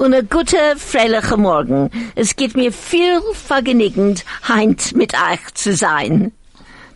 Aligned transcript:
und 0.00 0.14
ein 0.14 0.28
guter, 0.28 0.76
freilicher 0.76 1.36
Morgen. 1.36 1.90
Es 2.14 2.34
geht 2.34 2.56
mir 2.56 2.72
viel 2.72 3.20
vergnügend, 3.34 4.24
heint 4.48 4.96
mit 4.96 5.12
euch 5.14 5.54
zu 5.54 5.74
sein. 5.74 6.32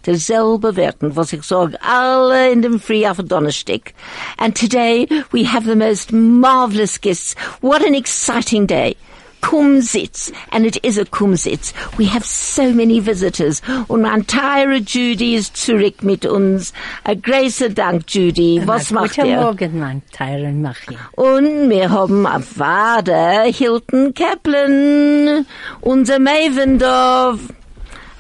Derselbe 0.07 0.77
werden, 0.77 1.15
was 1.15 1.33
ich 1.33 1.45
sage, 1.45 1.79
alle 1.83 2.51
in 2.51 2.63
dem 2.63 2.81
Free 2.81 3.07
auf 3.07 3.19
Donnerstag. 3.19 3.93
And 4.39 4.57
today 4.57 5.07
we 5.33 5.45
have 5.45 5.67
the 5.67 5.77
most 5.77 6.13
marvelous 6.13 6.99
guests. 6.99 7.35
What 7.61 7.85
an 7.87 7.95
exciting 7.95 8.67
day. 8.67 8.97
Kumzits, 9.45 10.33
and 10.53 10.65
it 10.65 10.79
is 10.83 10.97
a 10.97 11.05
Kumzits. 11.05 11.75
We 11.99 12.07
have 12.07 12.25
so 12.25 12.73
many 12.73 12.99
visitors. 13.01 13.61
Und 13.89 14.03
mein 14.03 14.21
entire 14.21 14.81
Judy 14.81 15.35
ist 15.35 15.57
zurück 15.57 16.03
mit 16.03 16.25
uns. 16.25 16.73
A 17.05 17.15
großer 17.15 17.69
Dank, 17.69 18.05
Judy. 18.09 18.63
Was 18.65 18.91
macht 18.91 19.17
Guten 19.17 19.29
ihr? 19.29 19.41
Morgen, 19.41 19.79
mein 19.79 20.03
Teil 20.13 20.51
Machia. 20.53 20.99
Und 21.13 21.69
wir 21.69 21.91
haben 21.91 22.27
auf 22.27 22.59
Wade 22.59 23.43
Hilton 23.53 24.15
Kaplan, 24.15 25.45
unser 25.83 26.19
Mavendorf. 26.19 27.41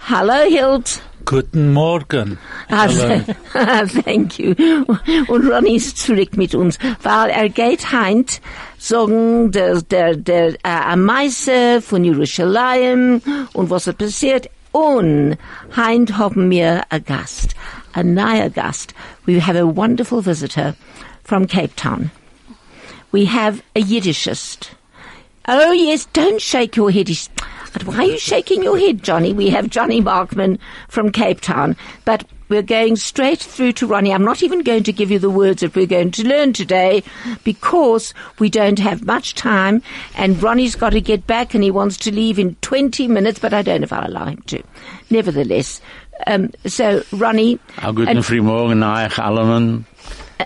Hallo, 0.07 0.45
Hilt. 0.47 1.01
Guten 1.25 1.73
Morgen. 1.73 2.39
Also, 2.69 3.23
thank 4.05 4.39
you. 4.39 4.55
Und 5.29 5.49
Ronny 5.49 5.77
ist 5.77 5.99
zurück 5.99 6.37
mit 6.37 6.55
uns, 6.55 6.79
weil 7.03 7.31
er 7.31 7.49
geht 7.49 7.93
heint, 7.93 8.41
sagen 8.79 9.51
der, 9.51 9.81
der, 9.83 10.17
der, 10.17 10.49
äh, 10.49 10.57
am 10.65 11.05
Meister 11.05 11.81
von 11.81 12.05
Jerusalem 12.05 13.23
und 13.53 13.71
was 13.71 13.87
er 13.87 13.95
passiert. 13.95 14.51
Und 14.73 15.39
heint 15.77 16.19
haben 16.19 16.51
wir 16.51 16.83
a 16.91 16.99
Gast, 16.99 17.55
a 17.93 18.03
neuer 18.03 18.51
Gast. 18.51 18.93
We 19.25 19.41
have 19.41 19.57
a 19.57 19.65
wonderful 19.65 20.21
visitor 20.21 20.75
from 21.23 21.47
Cape 21.47 21.75
Town. 21.77 22.11
We 23.13 23.27
have 23.27 23.63
a 23.77 23.81
Yiddishist. 23.81 24.75
Oh 25.47 25.73
yes, 25.73 26.07
don't 26.07 26.41
shake 26.41 26.77
your 26.77 26.91
head. 26.91 27.11
But 27.73 27.85
why 27.85 27.97
are 27.97 28.05
you 28.05 28.19
shaking 28.19 28.63
your 28.63 28.79
head, 28.79 29.03
Johnny? 29.03 29.33
We 29.33 29.51
have 29.51 29.69
Johnny 29.69 30.01
Markman 30.01 30.59
from 30.89 31.11
Cape 31.11 31.41
Town. 31.41 31.77
But 32.05 32.25
we're 32.49 32.63
going 32.63 32.97
straight 32.97 33.41
through 33.41 33.73
to 33.73 33.87
Ronnie. 33.87 34.13
I'm 34.13 34.25
not 34.25 34.43
even 34.43 34.63
going 34.63 34.85
to 34.85 34.93
give 34.93 35.11
you 35.11 35.19
the 35.19 35.31
words 35.31 35.61
that 35.61 35.75
we're 35.75 35.87
going 35.87 36.13
to 36.13 36.29
learn 36.29 36.53
today 36.53 37.03
because 37.43 38.15
we 38.39 38.49
don't 38.49 38.79
have 38.79 39.05
much 39.05 39.35
time 39.35 39.83
and 40.15 40.41
Ronnie's 40.43 40.77
got 40.77 40.91
to 40.91 41.01
get 41.01 41.27
back 41.27 41.55
and 41.55 41.65
he 41.65 41.71
wants 41.71 41.97
to 41.99 42.15
leave 42.15 42.39
in 42.39 42.55
20 42.57 43.09
minutes, 43.09 43.39
but 43.39 43.53
I 43.53 43.63
don't 43.63 43.81
know 43.81 43.85
if 43.85 43.93
I'll 43.93 44.09
allow 44.09 44.27
him 44.27 44.43
to. 44.43 44.63
Nevertheless, 45.11 45.81
um, 46.27 46.51
so 46.67 47.03
Ronnie, 47.13 47.59
guten 47.93 48.19
Frühmorgen. 48.19 49.85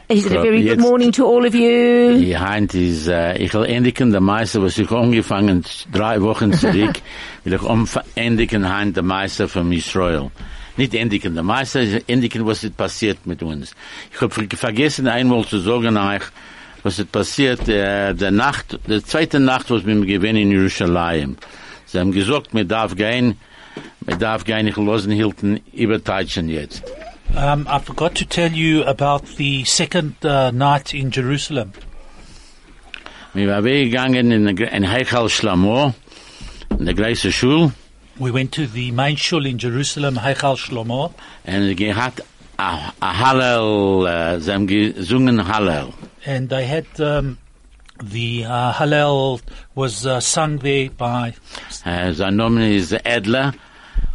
Is 0.08 0.26
it 0.26 0.32
a 0.32 0.42
very 0.42 0.62
good 0.62 0.80
morning 0.80 1.12
to 1.12 1.24
all 1.24 1.44
of 1.44 1.54
you? 1.54 2.18
Die 2.18 2.36
Heint 2.36 2.74
ist, 2.74 3.08
äh, 3.08 3.36
ich 3.38 3.52
will 3.54 3.64
endigen, 3.64 4.10
der 4.10 4.20
Meister, 4.20 4.62
was 4.62 4.78
ich 4.78 4.90
angefangen, 4.90 5.64
drei 5.92 6.20
Wochen 6.22 6.52
zurück, 6.52 7.00
will 7.44 7.54
ich 7.54 8.00
endigen 8.14 8.68
Heint, 8.68 8.96
der 8.96 9.02
Meister 9.02 9.48
von 9.48 9.72
Israel. 9.72 10.30
Nicht 10.76 10.94
endigen, 10.94 11.34
der 11.34 11.42
Meister, 11.42 11.80
endigen, 12.06 12.46
was 12.46 12.64
ist 12.64 12.76
passiert 12.76 13.26
mit 13.26 13.42
uns. 13.42 13.74
Ich 14.12 14.20
habe 14.20 14.32
vergessen, 14.56 15.08
einmal 15.08 15.44
zu 15.44 15.58
sagen 15.58 15.96
euch, 15.96 16.22
was 16.82 16.98
ist 16.98 17.10
passiert, 17.10 17.68
äh, 17.68 18.14
der 18.14 18.30
Nacht, 18.30 18.78
der 18.86 19.04
zweite 19.04 19.40
Nacht, 19.40 19.70
was 19.70 19.84
wir 19.86 19.94
gewinnen 19.94 20.42
in 20.42 20.50
Jerusalem. 20.52 21.36
Sie 21.86 21.98
haben 21.98 22.12
gesagt, 22.12 22.54
wir 22.54 22.64
darf 22.64 22.94
gehen, 22.94 23.38
wir 24.00 24.16
darf 24.16 24.44
gehen, 24.44 24.66
ich 24.66 24.76
losen 24.76 25.12
hielten, 25.12 25.60
überteitschen 25.72 26.48
jetzt. 26.48 26.82
Um, 27.36 27.66
I 27.68 27.78
forgot 27.78 28.14
to 28.16 28.24
tell 28.24 28.50
you 28.50 28.82
about 28.84 29.24
the 29.36 29.64
second 29.64 30.16
uh, 30.24 30.50
night 30.50 30.92
in 30.94 31.10
Jerusalem. 31.10 31.72
Wir 33.34 33.48
waren 33.48 33.64
weggegangen 33.64 34.32
in, 34.32 34.56
der- 34.56 34.72
in 34.72 34.84
Heichal 34.90 35.28
Shlomo, 35.28 35.94
in 36.78 36.84
der 36.86 36.94
gleichen 36.94 37.32
Schule, 37.32 37.72
We 38.18 38.32
went 38.32 38.50
to 38.54 38.66
the 38.66 38.90
main 38.90 39.16
shul 39.16 39.46
in 39.46 39.58
Jerusalem, 39.58 40.16
Heichal 40.22 40.56
Shlomo, 40.56 41.14
und 41.46 41.80
er 41.80 41.94
hat 41.94 42.20
a, 42.58 42.92
a 43.00 43.12
Hallel, 43.20 44.40
sie 44.40 44.52
haben 44.52 44.66
gesungen 44.66 45.46
Hallel. 45.46 45.92
and 46.26 46.48
they 46.50 46.66
had 46.66 46.86
um, 47.00 47.38
the 48.02 48.44
uh, 48.44 48.72
Hallel 48.72 49.40
was 49.76 50.04
uh, 50.04 50.18
sung 50.20 50.58
there 50.58 50.90
by 50.90 51.34
Äh, 51.84 52.12
sein 52.14 52.34
Name 52.34 52.74
ist 52.74 52.92
Edler, 53.04 53.52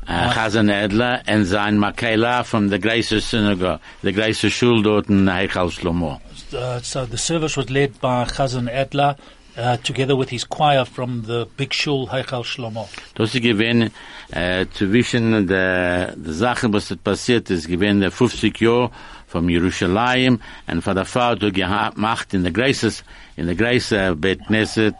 äh, 0.07 0.33
Chazan 0.33 0.69
Edler, 0.69 1.21
and 1.27 1.45
sein 1.45 1.77
Makela 1.77 2.43
from 2.43 2.69
the 2.69 2.79
gleichen 2.79 3.21
Synagogue, 3.21 3.79
the 4.01 4.11
gleichen 4.11 4.49
Shul 4.49 4.81
dort 4.81 5.09
in 5.09 5.25
Heichal 5.25 5.71
Shlomo. 5.71 6.19
uh, 6.53 6.79
so 6.81 7.05
the 7.05 7.17
service 7.17 7.57
was 7.57 7.69
led 7.69 7.99
by 7.99 8.25
Chazan 8.25 8.71
Adler 8.71 9.15
uh, 9.57 9.77
together 9.77 10.15
with 10.15 10.29
his 10.29 10.43
choir 10.43 10.85
from 10.85 11.23
the 11.23 11.47
big 11.57 11.73
shul 11.73 12.07
Heichal 12.07 12.43
Shlomo. 12.43 12.87
Das 13.15 13.33
ist 13.33 13.41
gewesen, 13.41 13.91
äh, 14.31 14.65
zwischen 14.73 15.47
der, 15.47 16.15
der 16.15 16.33
Sachen, 16.33 16.73
was 16.73 16.95
passiert 17.03 17.49
ist, 17.49 17.67
gewesen 17.67 18.01
der 18.01 18.11
50 18.11 18.59
Jahr 18.61 18.91
von 19.27 19.49
Jerusalem, 19.49 20.39
und 20.67 20.81
von 20.81 20.95
der 20.95 21.35
die 21.35 21.51
gemacht 21.51 22.33
in 22.33 22.43
der 22.43 22.51
Greises, 22.51 23.03
in 23.35 23.47
der 23.47 23.55
Greise 23.55 24.15
Bet 24.15 24.45
Knesset, 24.47 24.95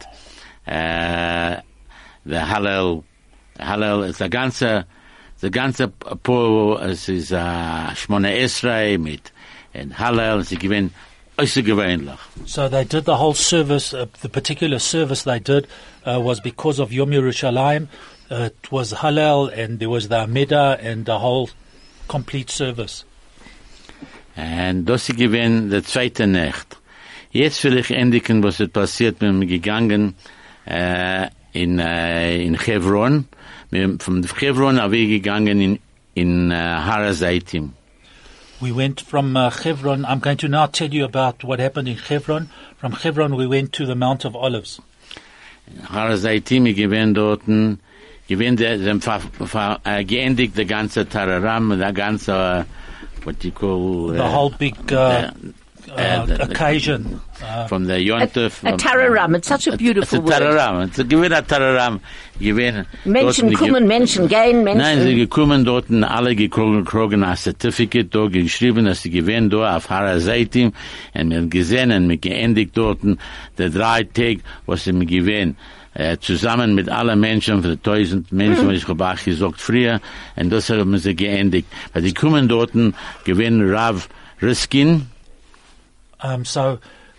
äh, 0.66 1.56
der 2.24 2.48
Hallel, 2.48 3.02
Hallel 3.58 4.10
ist 4.10 4.20
der 4.20 4.28
ganze, 4.28 4.86
der 5.42 5.50
ganze 5.50 5.88
Po, 5.88 6.78
es 6.78 7.08
ist, 7.08 7.30
äh, 7.30 7.94
Shmone 7.94 8.36
Esrei 8.38 8.98
mit, 8.98 9.32
und 9.74 9.98
Hallel, 9.98 10.42
sie 10.44 10.58
äußergewöhnlich. 11.36 12.18
So 12.46 12.68
they 12.68 12.84
did 12.84 13.06
the 13.06 13.16
whole 13.16 13.34
service. 13.34 13.92
Uh, 13.92 14.06
the 14.22 14.28
particular 14.28 14.78
service 14.78 15.24
they 15.24 15.40
did 15.40 15.66
uh, 16.06 16.20
was 16.20 16.40
because 16.40 16.78
of 16.80 16.92
Yom 16.92 17.10
Yerushalayim. 17.10 17.88
Uh, 18.30 18.50
it 18.50 18.70
was 18.70 18.92
Hallel 18.92 19.48
and 19.48 19.78
there 19.80 19.90
was 19.90 20.08
the 20.08 20.16
Amidah 20.16 20.78
and 20.82 21.06
the 21.06 21.18
whole 21.18 21.50
complete 22.08 22.50
service. 22.50 23.04
And 24.36 24.86
das 24.86 25.08
ist 25.08 25.18
gewesen 25.18 25.70
der 25.70 25.84
zweite 25.84 26.26
Nacht. 26.26 26.76
Jetzt 27.30 27.62
will 27.64 27.78
ich 27.78 27.90
endigen, 27.90 28.42
was 28.42 28.60
ist 28.60 28.72
passiert. 28.72 29.20
Wir 29.20 29.30
sind 29.30 29.48
gegangen 29.48 30.14
äh, 30.66 31.28
in, 31.54 31.78
äh, 31.78 32.44
in 32.44 32.54
Hebron. 32.54 33.26
Wir 33.70 33.96
von 33.98 34.26
Hebron 34.38 34.78
are 34.78 34.92
wir 34.92 35.06
gegangen 35.06 35.60
in, 35.60 35.78
in 36.14 36.50
äh, 36.50 36.54
Harazaitim. 36.54 37.72
We 38.60 38.72
went 38.72 39.00
from 39.00 39.36
uh, 39.36 39.50
Hebron. 39.50 40.04
I'm 40.04 40.20
going 40.20 40.36
to 40.38 40.48
now 40.48 40.66
tell 40.66 40.92
you 40.92 41.04
about 41.04 41.44
what 41.44 41.58
happened 41.58 41.88
in 41.88 41.96
Hebron. 41.96 42.50
From 42.76 42.92
Hebron, 42.92 43.36
we 43.36 43.46
went 43.46 43.72
to 43.74 43.86
the 43.86 43.94
Mount 43.94 44.24
of 44.24 44.36
Olives. 44.36 44.80
Harazaitim, 45.90 46.66
ich 46.66 46.76
gewinn 46.76 47.14
dort, 47.14 47.42
gewinn 48.28 48.56
der, 48.56 48.78
dem 48.78 49.00
äh, 49.84 50.04
geendigt 50.04 50.56
der 50.56 50.66
ganze 50.66 51.08
Tararam, 51.08 51.78
der 51.78 51.92
ganze, 51.92 52.32
äh, 52.32 53.26
what 53.26 53.42
you 53.44 53.50
call, 53.50 54.12
The 54.12 54.18
äh, 54.18 54.32
whole 54.32 54.50
big 54.58 54.76
uh, 54.92 54.94
äh, 54.94 55.32
uh, 55.96 56.26
the- 56.26 56.42
occasion. 56.42 57.20
Uh, 57.42 57.66
from 57.66 57.84
the 57.86 57.94
A, 57.94 57.98
Yontef. 57.98 58.62
a 58.62 58.76
tararam. 58.76 59.36
It's 59.36 59.48
such 59.48 59.66
a 59.66 59.70
It's 59.72 59.78
beautiful 59.78 60.18
a 60.18 60.22
word. 60.22 60.32
Tararam. 60.34 60.86
It's 60.86 60.98
a 60.98 61.04
gewinn 61.04 61.36
a 61.36 61.42
Tararam. 61.42 62.00
Gewinn. 62.40 62.86
Menschen 63.04 63.50
dort, 63.50 63.58
kommen, 63.60 63.86
Menschen 63.86 64.28
gehen, 64.28 64.64
Menschen. 64.64 64.78
Nein, 64.78 65.02
sie 65.02 65.14
gekommen 65.14 65.64
dort 65.64 65.90
und 65.90 66.04
alle 66.04 66.34
gekrogen 66.34 66.84
krogen 66.84 67.24
ein 67.24 67.36
Certificate 67.36 68.08
dort 68.08 68.32
geschrieben, 68.32 68.84
dass 68.86 69.02
sie 69.02 69.10
gewähnt 69.10 69.52
dort 69.52 69.70
auf 69.72 69.90
Harazaitim 69.90 70.72
und 71.14 71.30
wir 71.30 71.38
haben 71.38 71.50
gesehen 71.50 71.90
und 71.92 72.08
wir 72.08 72.16
geendigt 72.18 72.76
dort 72.76 73.00
der 73.58 73.70
drei 73.70 74.04
Tag, 74.04 74.38
was 74.66 74.84
sie 74.84 74.92
mir 74.92 75.06
gewähnt. 75.06 75.56
Äh, 75.96 76.18
zusammen 76.18 76.74
mit 76.74 76.88
allen 76.88 77.20
Menschen, 77.20 77.62
für 77.62 77.70
die 77.70 77.76
tausend 77.76 78.32
Menschen, 78.32 78.66
was 78.66 78.74
ich 78.78 78.88
habe 78.88 79.14
gesagt 79.24 79.60
früher, 79.60 80.00
und 80.34 80.50
das 80.50 80.68
haben 80.68 80.98
sie 80.98 81.14
geendigt. 81.14 81.68
Weil 81.92 82.02
die 82.02 82.12
kommen 82.12 82.48
dort, 82.48 82.72
gewinnen 83.24 83.70
Rav 83.72 84.08
Riskin, 84.42 85.06
Um, 86.24 86.44
so 86.44 86.78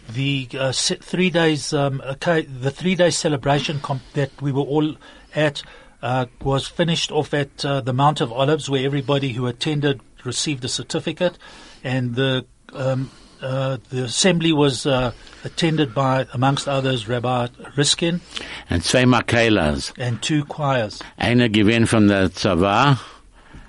the 0.10 0.48
uh, 0.60 0.72
three 0.74 1.30
days, 1.30 1.74
um, 1.74 2.02
okay, 2.14 2.42
the 2.42 2.72
three 2.72 2.96
day 2.96 3.12
celebration 3.12 3.80
comp- 3.80 4.02
that 4.14 4.32
we 4.42 4.52
were 4.52 4.64
all 4.64 4.96
at 5.36 5.62
uh, 6.02 6.26
was 6.42 6.68
finished 6.68 7.12
off 7.12 7.34
at 7.34 7.64
uh, 7.64 7.82
the 7.82 7.94
Mount 7.94 8.20
of 8.22 8.32
Olives, 8.32 8.70
where 8.70 8.84
everybody 8.86 9.34
who 9.34 9.46
attended 9.48 10.02
received 10.24 10.66
a 10.66 10.68
certificate, 10.68 11.38
and 11.84 12.16
the 12.16 12.46
um, 12.74 13.10
uh, 13.42 13.78
the 13.92 14.04
assembly 14.04 14.52
was 14.54 14.86
uh, 14.88 15.12
attended 15.44 15.94
by, 15.94 16.26
amongst 16.34 16.68
others, 16.68 17.08
Rabbi 17.08 17.48
Riskin 17.78 18.22
And 18.70 18.84
zwei 18.84 19.04
Makelas. 19.04 19.92
and 20.00 20.22
two 20.22 20.46
choirs. 20.46 21.00
Einer 21.20 21.50
gewinnt 21.50 21.90
von 21.90 22.08
der 22.08 22.30
Zawa, 22.30 22.98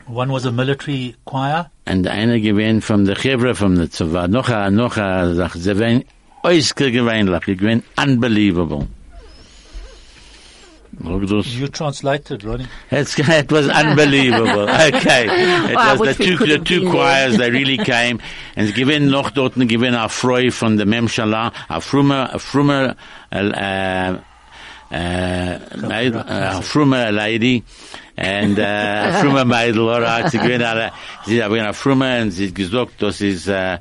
One 0.06 0.30
was 0.30 0.46
a 0.46 0.52
military 0.52 1.16
choir, 1.24 1.70
Und 1.84 2.06
einer 2.06 2.38
gewinnt 2.38 2.84
von 2.84 3.04
der 3.04 3.16
Chevre 3.16 3.54
von 3.54 3.74
der 3.74 3.90
Zwa. 3.90 4.28
Noch 4.28 4.48
a, 4.48 4.70
noch 4.70 4.96
a 4.96 5.34
Sache. 5.34 5.58
Sie 5.58 5.78
werden 5.78 6.04
äußerst 6.44 6.76
gewöhnlich. 6.76 7.44
Sie 7.44 7.56
gewinnt 7.56 7.84
unbelievable. 7.96 8.86
You 10.98 11.68
translated, 11.68 12.42
Ronnie. 12.44 12.66
It's, 12.90 13.18
it 13.18 13.52
was 13.52 13.68
unbelievable. 13.68 14.66
Okay. 14.86 15.26
It 15.26 15.76
I 15.76 15.94
was 15.94 16.16
the 16.16 16.24
two, 16.24 16.36
the 16.38 16.58
two 16.58 16.90
choirs, 16.90 17.36
they 17.36 17.50
really 17.50 17.76
came. 17.94 18.20
And 18.54 18.72
given 18.74 19.10
noch 19.10 19.30
dort, 19.32 19.54
gewinn 19.54 19.94
a 19.94 20.08
Freu 20.08 20.50
von 20.50 20.76
der 20.76 20.86
Memshala, 20.86 21.52
a 21.68 21.80
frumme, 21.80 22.32
a 22.32 22.38
frumme, 22.38 22.96
uh, 23.32 24.18
uh, 24.94 25.58
maid, 25.86 26.14
uh, 26.14 26.60
frumme 26.62 27.12
lady, 27.12 27.62
and, 28.16 28.58
uh, 28.58 28.62
a 28.62 29.12
frumme 29.20 29.44
Mädel, 29.44 29.88
alright, 29.88 30.30
sie 30.30 30.38
gewinn 30.38 30.62
alle, 30.62 30.90
sie 31.26 31.42
haben 31.42 31.60
a 31.60 31.72
frumme, 31.72 32.22
und 32.22 32.30
sie 32.30 32.48
hat 32.48 32.54
gesagt, 32.54 33.02
ist, 33.02 33.48
uh, 33.48 33.78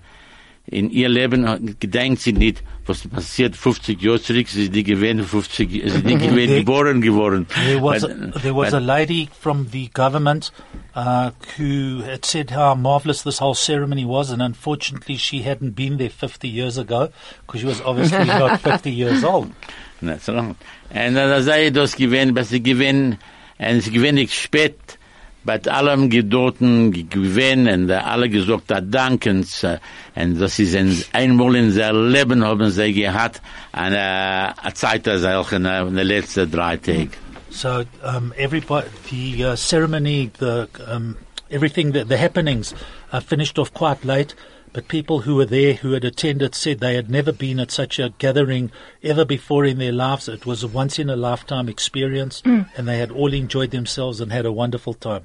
in 0.68 0.90
ihr 0.90 1.10
Leben 1.10 1.76
gedenkt 1.80 2.22
sie 2.22 2.34
nicht, 2.34 2.64
was 2.88 3.08
passiert 3.08 3.56
50 3.56 4.02
Jahre 4.02 4.20
zurück, 4.22 4.48
sie 4.48 4.64
ist 4.64 4.74
die 4.76 4.84
gewinn 4.84 5.24
50, 5.24 5.70
sie 5.72 5.80
ist 5.80 5.98
die 6.08 6.18
gewinn 6.18 6.56
geboren 6.56 7.02
geworden. 7.02 7.46
There 7.68 7.82
was 7.82 8.02
But- 8.02 8.12
a, 8.36 8.40
there 8.40 8.54
was 8.56 8.72
but- 8.72 8.82
a 8.82 8.84
lady 8.84 9.30
from 9.40 9.68
the 9.72 9.90
government 9.94 10.52
uh, 10.96 11.32
who 11.58 12.02
had 12.04 12.26
said 12.26 12.50
how 12.52 12.74
marvelous 12.76 13.22
this 13.24 13.38
whole 13.40 13.54
ceremony 13.56 14.06
was, 14.06 14.32
and 14.32 14.42
unfortunately 14.42 15.18
she 15.18 15.44
hadn't 15.44 15.76
been 15.76 15.98
there 15.98 16.10
50 16.10 16.48
years 16.48 16.78
ago 16.80 17.10
because 17.46 17.62
she 17.62 17.68
was 17.68 17.82
obviously 17.82 18.26
not 18.26 18.60
50 18.62 18.92
years 18.92 19.24
old. 19.24 19.52
That's 20.02 20.28
wrong. 20.28 20.56
Und 20.94 21.16
dann 21.16 21.44
sei 21.44 21.70
das 21.70 21.96
gewinn, 21.96 22.36
was 22.36 22.50
sie 22.50 22.62
gewinn, 22.62 23.18
und 23.60 23.82
sie 23.82 23.92
gewinn 23.92 24.16
nicht 24.16 24.34
spät, 24.34 24.78
bei 25.46 25.62
allem 25.68 26.10
gedoten, 26.10 27.08
gewinn, 27.10 27.68
und 27.68 27.92
alle 27.92 28.30
gesagt, 28.30 28.64
da 28.68 28.82
danken, 28.82 29.46
und 30.16 30.40
das 30.40 30.60
ist 30.60 30.76
ein, 30.76 31.04
einmal 31.14 31.56
in 31.56 31.72
sein 31.72 32.10
Leben 32.10 32.44
haben 32.44 32.70
sie 32.72 32.94
gehabt, 32.94 33.42
eine, 33.72 34.54
eine 34.58 34.74
Zeit, 34.74 35.08
als 35.08 35.22
solche, 35.22 35.58
in 35.58 35.64
den 35.64 36.08
letzten 36.08 36.50
drei 36.50 36.78
Tagen. 36.78 37.12
So 37.52 37.86
um, 38.04 38.34
everybody, 38.38 38.88
the 39.10 39.46
uh, 39.46 39.56
ceremony, 39.56 40.30
the 40.40 40.68
um, 40.90 41.16
everything, 41.50 41.94
the, 41.94 42.04
the 42.04 42.18
happenings 42.18 42.74
uh, 43.14 43.22
finished 43.22 43.58
off 43.58 43.74
quite 43.74 44.04
late. 44.04 44.36
But 44.76 44.90
people 44.90 45.22
who 45.22 45.36
were 45.36 45.46
there, 45.46 45.76
who 45.76 45.94
had 45.94 46.04
attended, 46.04 46.54
said 46.54 46.80
they 46.82 46.96
had 46.96 47.10
never 47.10 47.32
been 47.32 47.62
at 47.62 47.72
such 47.72 47.98
a 47.98 48.10
gathering 48.18 48.72
ever 49.02 49.24
before 49.24 49.64
in 49.64 49.78
their 49.78 49.94
lives. 49.94 50.28
It 50.28 50.46
was 50.46 50.64
a 50.64 50.68
once 50.68 51.00
in 51.00 51.10
a 51.10 51.16
lifetime 51.16 51.70
experience, 51.70 52.42
and 52.46 52.86
they 52.86 52.98
had 52.98 53.10
all 53.10 53.34
enjoyed 53.34 53.72
themselves 53.72 54.20
and 54.20 54.34
had 54.34 54.46
a 54.46 54.52
wonderful 54.52 54.94
time. 54.94 55.22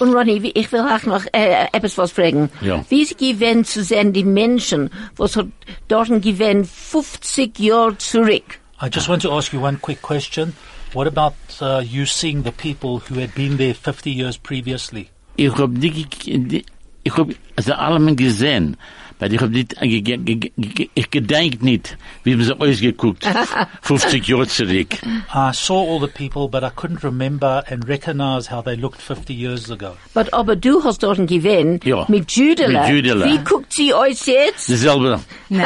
Und 0.00 0.14
Ronny, 0.14 0.42
wie- 0.42 0.52
ich 0.54 0.72
will 0.72 0.80
auch 0.80 1.04
noch 1.04 1.26
äh, 1.34 1.66
etwas 1.72 1.98
was 1.98 2.12
fragen. 2.12 2.48
Ja. 2.62 2.82
Wie 2.88 3.04
sie 3.04 3.14
gewinnt 3.14 3.66
zu 3.66 3.84
sehen, 3.84 4.14
die 4.14 4.24
Menschen, 4.24 4.88
was 5.16 5.36
hat 5.36 5.48
dort 5.88 6.08
gewinnt 6.22 6.66
50 6.66 7.58
Jahre 7.58 7.98
zurück. 7.98 8.58
I 8.80 8.88
just 8.90 9.08
want 9.08 9.20
to 9.22 9.30
ask 9.36 9.52
you 9.52 9.60
one 9.60 9.76
quick 9.76 10.00
question. 10.00 10.54
What 10.94 11.06
about 11.06 11.34
uh, 11.60 11.82
you 11.84 12.06
seeing 12.06 12.42
the 12.44 12.52
people 12.52 13.00
who 13.00 13.20
had 13.20 13.34
been 13.34 13.58
there 13.58 13.74
50 13.74 14.10
years 14.10 14.38
previously? 14.38 15.10
Ich 15.36 15.52
hab 15.58 15.74
die, 15.78 16.06
die 16.24 16.64
ich 17.04 17.16
hab, 17.16 17.28
also 17.56 17.72
allem 17.74 18.14
gesehen, 18.16 18.76
weil 19.20 19.32
ich 19.34 19.40
hab 19.40 19.50
nicht, 19.50 19.74
äh, 19.82 20.00
ge- 20.00 20.90
ich 20.94 21.10
gedenk 21.10 21.60
nicht, 21.62 21.96
wie 22.22 22.34
haben 22.34 22.42
sie 22.44 22.52
ausgeguckt, 22.60 23.26
50 23.82 24.28
Jahre 24.28 24.46
zurück. 24.46 24.94
I 25.34 25.50
saw 25.52 25.74
all 25.92 26.00
the 26.00 26.06
people, 26.06 26.48
but 26.48 26.62
I 26.62 26.68
couldn't 26.70 27.02
remember 27.02 27.64
and 27.68 27.88
recognize 27.88 28.48
how 28.48 28.62
they 28.62 28.76
looked 28.76 29.00
50 29.02 29.34
years 29.34 29.70
ago. 29.72 29.96
But 30.14 30.28
oh, 30.32 30.36
aber 30.38 30.54
du 30.54 30.84
hast 30.84 31.02
dort 31.02 31.18
gewinnt 31.26 31.84
Ja. 31.84 32.04
mit 32.08 32.30
Judela. 32.30 32.82
Mit 32.86 32.90
Judela. 32.96 33.26
Wie 33.26 33.38
guckt 33.38 33.72
sie 33.72 33.92
euch 33.92 34.24
jetzt? 34.26 34.68
Dasselbe. 34.70 35.18
Nein, 35.48 35.64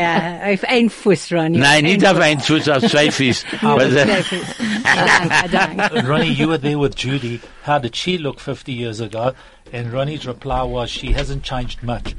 ja, 0.00 0.52
auf 0.54 0.64
ein 0.64 0.88
Fuß, 0.88 1.32
Ronny. 1.32 1.58
Nein, 1.58 1.84
nicht 1.84 2.06
auf 2.06 2.18
ein 2.18 2.40
Fuß, 2.40 2.68
auf 2.70 2.82
zwei 2.84 3.10
Füße. 3.10 3.44
Weil 3.60 3.90
sie- 3.90 3.96
Danke, 4.84 5.48
danke. 5.50 5.96
And 5.98 6.08
Ronnie, 6.08 6.30
you 6.32 6.48
were 6.48 6.58
there 6.60 6.78
with 6.78 6.94
Judy. 6.96 7.40
How 7.66 7.78
did 7.80 7.96
she 7.96 8.16
look 8.18 8.40
50 8.40 8.72
years 8.72 9.00
ago? 9.00 9.32
And 9.72 9.92
Ronnie's 9.92 10.26
reply 10.26 10.62
was, 10.62 10.90
she 10.90 11.12
hasn't 11.12 11.42
changed 11.42 11.82
much. 11.82 12.14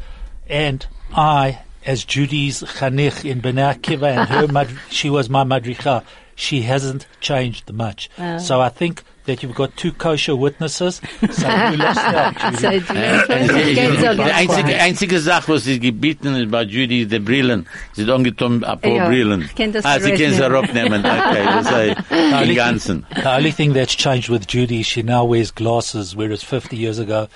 And 0.49 0.85
I, 1.13 1.59
as 1.85 2.03
Judy's 2.03 2.61
chanich 2.63 3.29
in 3.29 3.41
Bnei 3.41 3.75
Akiva, 3.75 4.17
and 4.17 4.29
her 4.29 4.47
mad- 4.51 4.77
she 4.89 5.09
was 5.09 5.29
my 5.29 5.43
madricha, 5.43 6.03
she 6.35 6.63
hasn't 6.63 7.07
changed 7.21 7.71
much. 7.71 8.09
So 8.39 8.59
I 8.61 8.69
think 8.69 9.03
that 9.25 9.41
you've 9.43 9.55
got 9.55 9.75
two 9.77 9.91
kosher 9.91 10.35
witnesses. 10.35 11.01
So 11.31 11.47
you 11.47 11.77
lost 11.77 11.99
out, 11.99 12.61
Judy. 12.61 12.79
So, 12.79 14.13
du 14.15 14.23
hast 14.23 14.27
Die 14.27 14.31
einzige, 14.33 14.75
einzige 14.81 15.19
Sache, 15.19 15.47
was 15.53 15.63
sie 15.63 15.79
gebeten 15.79 16.35
ist 16.35 16.49
bei 16.51 16.63
Judy, 16.63 17.05
die 17.05 17.19
Brillen. 17.19 17.65
Sie 17.93 18.03
hat 18.03 18.09
angetan 18.11 18.63
ein 18.63 18.79
paar 18.79 18.91
Ja, 18.91 19.07
Brillen. 19.09 19.49
ich 19.57 19.85
ah, 19.85 19.99
sie 19.99 20.11
können 20.13 20.33
sie 20.33 20.41
rausnehmen. 20.43 21.03
abnehmen. 21.03 21.05
Okay, 21.05 21.45
das 21.55 21.67
sei 21.69 22.45
die 22.45 22.55
ganzen. 22.55 23.05
The 23.15 23.27
only 23.29 23.51
thing 23.51 23.73
that's 23.73 23.95
changed 23.95 24.29
with 24.29 24.47
Judy, 24.47 24.81
is 24.81 24.87
she 24.87 25.03
now 25.03 25.25
wears 25.25 25.51
glasses, 25.53 26.15
whereas 26.15 26.43
50 26.43 26.75
years 26.77 26.99
ago, 26.99 27.27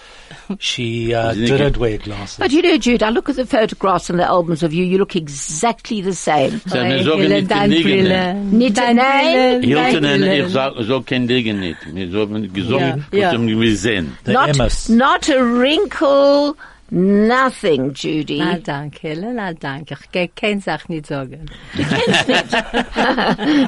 she 0.59 1.13
uh, 1.13 1.33
didn't 1.33 1.77
wear 1.77 1.97
glasses. 1.97 2.37
But 2.37 2.51
you 2.51 2.61
know, 2.61 2.77
Jude, 2.77 3.03
I 3.03 3.09
look 3.09 3.29
at 3.29 3.35
the 3.35 3.45
photographs 3.45 4.09
and 4.09 4.19
the 4.19 4.25
albums 4.27 4.63
of 4.63 4.71
you, 4.73 4.85
you 4.85 4.97
look 4.97 5.15
exactly 5.15 6.01
the 6.01 6.13
same. 6.13 6.61
Sie 6.65 6.77
haben 6.77 7.03
so 7.03 7.15
Brille, 7.17 7.29
nicht 7.41 7.51
dein 7.51 7.69
genügend. 7.71 7.83
Brille. 7.83 8.33
Nicht 8.51 8.77
Dein 8.77 8.95
nein. 8.95 9.59
Brille, 9.61 9.75
dein 9.75 9.91
Hilton, 9.91 10.01
Brille. 10.21 10.45
ich 10.45 10.53
sag, 10.53 10.73
so 10.79 11.01
kein 11.01 11.27
Ding 11.27 11.59
nicht. 11.59 11.78
Wir 11.85 12.19
haben 12.19 12.53
gesungen, 12.53 13.05
Ja, 13.11 13.17
ja. 13.19 13.27
was 13.27 13.33
haben 13.35 13.47
wir 13.47 13.55
gesehen. 13.57 14.17
Not, 14.25 14.89
not 14.89 15.29
a 15.29 15.39
wrinkle, 15.41 16.53
nothing, 16.91 17.93
Judy. 17.93 18.39
Na, 18.39 18.57
danke, 18.57 19.15
na, 19.15 19.53
danke. 19.53 19.95
Ich 20.01 20.11
kann 20.11 20.29
keine 20.35 20.59
Sache 20.61 20.91
nicht 20.91 21.05
sagen. 21.05 21.45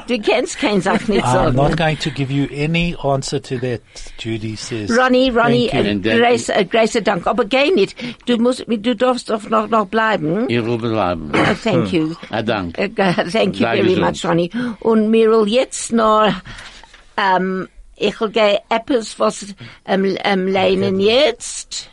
Du 0.08 0.18
kennst 0.18 0.58
kein 0.60 0.80
Sach 0.80 1.06
nicht 1.08 1.24
I'm 1.24 1.52
not 1.52 1.76
going 1.76 1.96
to 1.98 2.10
give 2.10 2.30
you 2.32 2.48
any 2.52 2.96
answer 3.02 3.40
to 3.40 3.58
that, 3.60 3.80
Judy 4.18 4.56
says. 4.56 4.90
Ronny, 4.90 5.30
Ronny, 5.30 5.68
Thank 5.70 6.04
you. 6.04 6.10
äh, 6.10 6.18
Grace, 6.18 6.48
äh, 6.48 6.64
Grace, 6.64 6.98
Dank. 7.04 7.26
Aber 7.26 7.44
geh 7.44 7.70
nicht. 7.70 7.94
Du 8.26 8.36
musst, 8.38 8.64
du 8.68 8.94
darfst 8.96 9.30
doch 9.30 9.48
noch, 9.48 9.68
noch 9.68 9.86
bleiben. 9.86 10.46
Ich 10.48 10.60
rufe 10.60 10.88
bleiben. 10.88 11.30
Oh, 11.34 11.54
thank 11.62 11.92
you. 11.92 12.14
Ah, 12.30 12.42
dank. 12.42 12.76
Uh, 12.78 12.88
thank 13.30 13.54
you 13.54 13.60
Bleib 13.60 13.76
very 13.82 13.94
gesund. 13.94 14.00
much, 14.00 14.24
Ronnie. 14.24 14.50
Und 14.80 15.10
mir 15.10 15.30
will 15.30 15.46
jetzt 15.48 15.92
noch, 15.92 16.28
ähm, 17.16 17.68
ich 18.02 18.20
will 18.20 18.30
gehen 18.30 18.58
etwas, 18.68 19.18
was, 19.18 19.54
ähm, 19.86 20.16
ähm, 20.24 20.48
lernen 20.48 21.00
jetzt. 21.00 21.88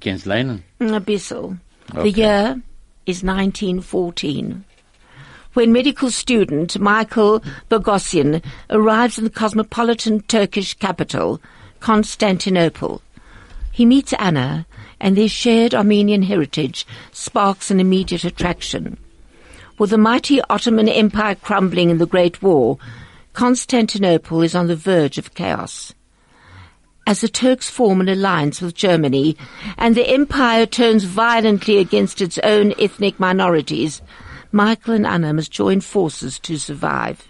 Kennst 0.00 0.26
lernen. 0.26 0.62
Mm, 0.78 0.92
a 0.92 1.00
bissel. 1.00 1.56
The 1.94 2.10
year 2.10 2.60
is 3.06 3.22
1914. 3.22 4.64
When 5.54 5.72
medical 5.72 6.10
student 6.10 6.78
Michael 6.78 7.42
Bogosian 7.70 8.42
arrives 8.68 9.16
in 9.16 9.24
the 9.24 9.30
cosmopolitan 9.30 10.20
Turkish 10.28 10.74
capital, 10.74 11.40
Constantinople, 11.80 13.00
he 13.72 13.86
meets 13.86 14.12
Anna 14.14 14.66
and 15.00 15.16
their 15.16 15.28
shared 15.28 15.74
Armenian 15.74 16.22
heritage 16.22 16.86
sparks 17.12 17.70
an 17.70 17.80
immediate 17.80 18.24
attraction. 18.24 18.98
With 19.78 19.90
the 19.90 19.98
mighty 19.98 20.42
Ottoman 20.50 20.88
Empire 20.88 21.36
crumbling 21.36 21.88
in 21.88 21.98
the 21.98 22.06
Great 22.06 22.42
War, 22.42 22.78
Constantinople 23.36 24.42
is 24.42 24.54
on 24.54 24.66
the 24.66 24.74
verge 24.74 25.18
of 25.18 25.34
chaos 25.34 25.94
as 27.06 27.20
the 27.20 27.28
Turks 27.28 27.70
form 27.70 28.00
an 28.00 28.08
alliance 28.08 28.60
with 28.60 28.74
Germany 28.74 29.36
and 29.78 29.94
the 29.94 30.08
empire 30.08 30.66
turns 30.66 31.04
violently 31.04 31.78
against 31.78 32.20
its 32.20 32.38
own 32.38 32.74
ethnic 32.80 33.20
minorities, 33.20 34.02
Michael 34.50 34.94
and 34.94 35.06
Anna 35.06 35.32
must 35.32 35.52
join 35.52 35.80
forces 35.80 36.38
to 36.40 36.56
survive. 36.56 37.28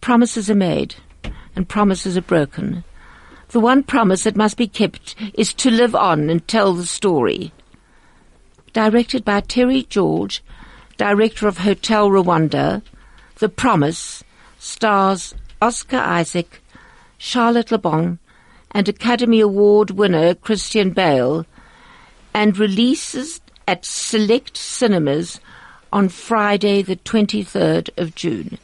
Promises 0.00 0.50
are 0.50 0.54
made 0.54 0.96
and 1.56 1.68
promises 1.68 2.16
are 2.16 2.22
broken. 2.22 2.84
The 3.48 3.60
one 3.60 3.82
promise 3.82 4.24
that 4.24 4.36
must 4.36 4.58
be 4.58 4.68
kept 4.68 5.14
is 5.32 5.54
to 5.54 5.70
live 5.70 5.94
on 5.94 6.28
and 6.28 6.46
tell 6.46 6.74
the 6.74 6.86
story. 6.86 7.52
Directed 8.74 9.24
by 9.24 9.40
Terry 9.40 9.84
George, 9.84 10.44
director 10.98 11.48
of 11.48 11.58
Hotel 11.58 12.10
Rwanda, 12.10 12.82
The 13.36 13.48
Promise 13.48 14.24
stars 14.58 15.34
Oscar 15.60 15.98
Isaac, 15.98 16.60
Charlotte 17.16 17.70
Le 17.70 17.78
Bon, 17.78 18.18
and 18.72 18.88
Academy 18.88 19.40
Award 19.40 19.90
winner 19.90 20.34
Christian 20.34 20.90
Bale, 20.90 21.46
and 22.34 22.58
releases 22.58 23.40
at 23.66 23.84
select 23.84 24.56
cinemas 24.56 25.40
on 25.92 26.08
Friday, 26.08 26.82
the 26.82 26.96
23rd 26.96 27.90
of 27.96 28.14
June. 28.14 28.58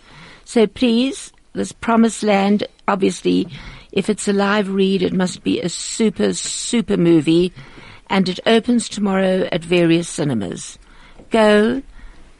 So 0.44 0.66
please, 0.66 1.32
this 1.52 1.72
Promised 1.72 2.22
Land, 2.22 2.66
obviously, 2.86 3.48
if 3.92 4.10
it's 4.10 4.28
a 4.28 4.32
live 4.32 4.68
read, 4.68 5.02
it 5.02 5.12
must 5.12 5.42
be 5.42 5.60
a 5.60 5.68
super, 5.68 6.32
super 6.34 6.96
movie, 6.96 7.52
and 8.08 8.28
it 8.28 8.40
opens 8.44 8.88
tomorrow 8.88 9.48
at 9.50 9.64
various 9.64 10.08
cinemas. 10.08 10.78
Go 11.30 11.82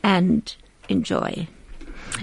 and 0.03 0.55
enjoy. 0.89 1.49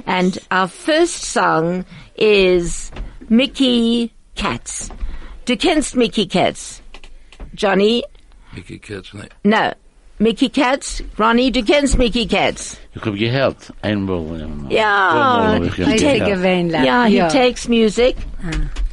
And 0.06 0.38
our 0.52 0.68
first 0.68 1.24
song 1.24 1.86
is 2.16 2.92
Mickey 3.30 4.14
Katz. 4.36 4.90
Du 5.46 5.56
kennst 5.58 5.96
Mickey 5.96 6.26
Katz? 6.26 6.82
Johnny? 7.56 8.04
Mickey 8.54 8.80
Katz. 8.80 9.14
No. 9.44 9.74
Mickey 10.22 10.50
Katz, 10.50 11.02
Ronnie, 11.18 11.50
du 11.52 11.64
kennst 11.64 11.98
Mickey 11.98 12.28
Katz. 12.28 12.78
Ich 12.94 13.02
hab 13.04 13.16
gehört. 13.16 13.74
Einmal. 13.82 14.38
Ja, 14.70 15.54
Einmal 15.54 15.72
he 15.72 15.84
take- 15.98 16.20
Yeah, 16.86 17.08
he 17.08 17.16
Ja. 17.18 17.28
takes 17.28 17.68
music. 17.68 18.16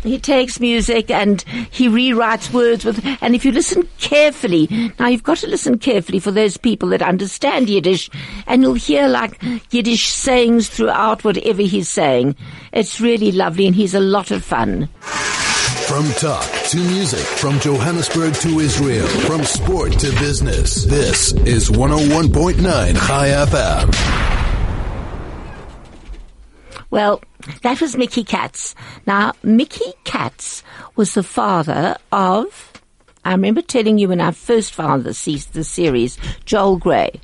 He 0.03 0.19
takes 0.19 0.59
music 0.59 1.11
and 1.11 1.45
he 1.71 1.87
rewrites 1.89 2.51
words 2.51 2.85
with, 2.87 3.03
and 3.21 3.35
if 3.35 3.45
you 3.45 3.53
listen 3.53 3.87
carefully, 4.01 4.69
now 4.99 5.09
you've 5.09 5.23
got 5.25 5.37
to 5.39 5.47
listen 5.49 5.77
carefully 5.79 6.19
for 6.21 6.31
those 6.31 6.57
people 6.57 6.89
that 6.91 7.03
understand 7.03 7.69
Yiddish, 7.69 8.09
and 8.47 8.63
you'll 8.63 8.73
hear 8.75 9.07
like 9.07 9.39
Yiddish 9.71 10.07
sayings 10.09 10.69
throughout 10.71 11.25
whatever 11.25 11.61
he's 11.61 11.91
saying. 11.91 12.37
It's 12.73 13.03
really 13.03 13.33
lovely 13.33 13.67
and 13.67 13.75
he's 13.77 13.93
a 13.95 14.01
lot 14.01 14.31
of 14.31 14.43
fun. 14.45 14.89
From 15.01 16.11
talk 16.13 16.47
to 16.69 16.77
music, 16.77 17.21
from 17.21 17.59
Johannesburg 17.61 18.35
to 18.35 18.61
Israel, 18.61 19.07
from 19.07 19.43
sport 19.43 19.93
to 20.01 20.11
business. 20.21 20.85
This 20.85 21.33
is 21.33 21.71
101.9 21.71 22.61
Chai 23.07 23.29
FM. 23.29 23.95
Well, 26.91 27.23
that 27.63 27.81
was 27.81 27.97
Mickey 27.97 28.23
Katz. 28.23 28.75
Now, 29.07 29.33
Mickey 29.43 29.95
Katz 30.05 30.63
was 30.95 31.15
the 31.15 31.23
father 31.23 31.97
of, 32.13 32.75
I 33.25 33.31
remember 33.33 33.63
telling 33.63 33.97
you 33.97 34.09
when 34.09 34.21
I 34.21 34.33
first 34.33 34.75
found 34.75 35.05
the 35.05 35.15
series, 35.15 36.19
Joel 36.45 36.77
Grey. 36.77 37.19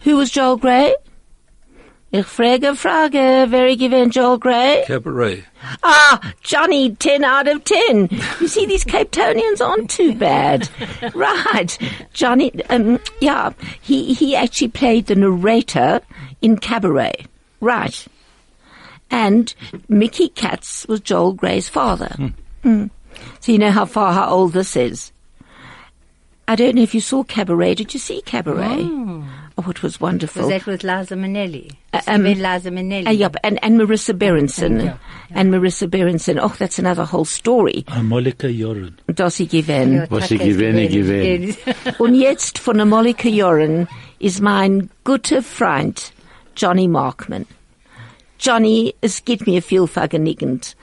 Who 0.00 0.16
was 0.16 0.30
Joel 0.30 0.58
Grey? 0.58 0.94
Ich 2.10 2.24
frage, 2.24 2.74
frage, 2.74 3.46
very 3.48 3.76
given 3.76 4.10
Joel 4.10 4.38
Grey. 4.38 4.82
Cabaret. 4.86 5.44
Ah, 5.82 6.32
Johnny, 6.42 6.92
10 6.96 7.22
out 7.22 7.46
of 7.46 7.62
10. 7.64 8.08
You 8.40 8.48
see, 8.48 8.64
these 8.64 8.82
Cape 8.82 9.10
Townians 9.10 9.60
aren't 9.60 9.90
too 9.90 10.14
bad. 10.14 10.70
right. 11.14 11.78
Johnny, 12.14 12.50
um, 12.70 12.98
yeah, 13.20 13.52
he, 13.82 14.14
he 14.14 14.34
actually 14.34 14.68
played 14.68 15.04
the 15.06 15.16
narrator 15.16 16.00
in 16.40 16.56
Cabaret. 16.56 17.26
Right. 17.60 18.06
And 19.10 19.54
Mickey 19.88 20.28
Katz 20.30 20.86
was 20.86 21.00
Joel 21.00 21.34
Grey's 21.34 21.68
father. 21.68 22.32
Hmm. 22.62 22.86
So 23.40 23.52
you 23.52 23.58
know 23.58 23.70
how 23.70 23.84
far, 23.84 24.14
how 24.14 24.30
old 24.30 24.54
this 24.54 24.76
is. 24.76 25.12
I 26.46 26.54
don't 26.54 26.76
know 26.76 26.82
if 26.82 26.94
you 26.94 27.02
saw 27.02 27.22
Cabaret. 27.22 27.74
Did 27.74 27.92
you 27.92 28.00
see 28.00 28.22
Cabaret? 28.22 28.78
Oh, 28.80 29.24
it 29.66 29.82
was 29.82 30.00
wonderful. 30.00 30.42
Was 30.42 30.50
that 30.50 30.66
with 30.66 30.84
Liza 30.84 31.14
Minnelli? 31.14 31.72
Uh, 31.92 32.00
Um, 32.06 32.22
Liza 32.24 32.70
Minnelli. 32.70 33.06
Uh, 33.08 33.10
yep, 33.10 33.36
and, 33.42 33.58
and 33.64 33.80
Marisa 33.80 34.16
Berenson. 34.16 34.92
And 35.30 35.52
Marisa 35.52 35.88
Berenson. 35.90 36.38
Oh, 36.38 36.54
that's 36.58 36.78
another 36.78 37.04
whole 37.04 37.24
story. 37.24 37.84
Uh, 37.88 38.00
Molika 38.00 38.48
Joren. 38.48 38.94
Dossi 39.10 39.46
Given. 39.48 40.06
Was 40.10 40.28
sie 40.28 40.38
gewinne, 40.38 40.88
gewinne. 40.88 41.56
Und 41.98 42.14
jetzt 42.14 42.58
von 42.58 42.76
der 42.76 42.86
Molika 42.86 43.28
Joren 43.28 43.88
ist 44.20 44.40
mein 44.40 44.90
guter 45.04 45.42
Freund 45.42 46.12
Johnny 46.56 46.86
Markman. 46.88 47.46
Johnny, 48.38 48.94
es 49.00 49.24
gibt 49.24 49.46
mir 49.48 49.62
viel 49.62 49.86
vergnügend, 49.88 50.76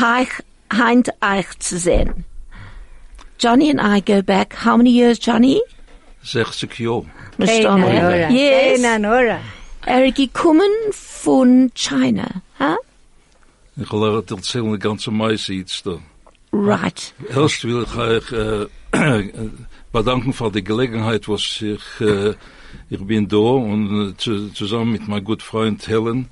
heich, 0.00 0.28
heint 0.72 1.10
euch 1.20 1.58
zu 1.60 1.78
sehen. 1.78 2.24
Johnny 3.38 3.70
and 3.70 3.80
I 3.80 4.00
go 4.00 4.20
back, 4.22 4.52
how 4.64 4.76
many 4.76 4.90
years, 4.90 5.18
Johnny? 5.18 5.60
60 6.24 6.78
jaar. 6.78 7.04
Mr. 7.38 7.46
Keine 7.46 8.00
Nora. 8.00 8.28
Yes. 8.30 8.82
Keine 8.82 8.98
Nora. 8.98 9.38
Er 9.84 10.06
ist 10.06 10.16
gekommen 10.16 10.70
von 10.90 11.70
China, 11.74 12.42
huh? 12.58 12.76
Ik 13.76 13.90
wil 13.90 14.14
het 14.14 14.30
erzählen, 14.30 14.70
de 14.70 14.88
ganze 14.88 15.10
meise 15.10 15.52
iets 15.52 15.82
da. 15.82 15.98
Right. 16.52 17.14
Erst 17.30 17.62
will 17.62 17.82
ich 17.82 17.96
euch 17.96 18.32
äh, 18.32 18.66
bedanken 19.92 20.32
für 20.34 20.50
die 20.50 20.62
Gelegenheit, 20.62 21.26
was 21.26 21.62
ich, 21.62 22.00
äh, 22.00 22.34
ich 22.90 23.00
bin 23.06 23.28
da 23.28 23.36
und 23.36 24.10
äh, 24.10 24.16
zu, 24.18 24.50
zusammen 24.52 24.92
mit 24.92 25.08
meinem 25.08 25.24
guten 25.24 25.40
Freund 25.40 25.88
Helen 25.88 26.28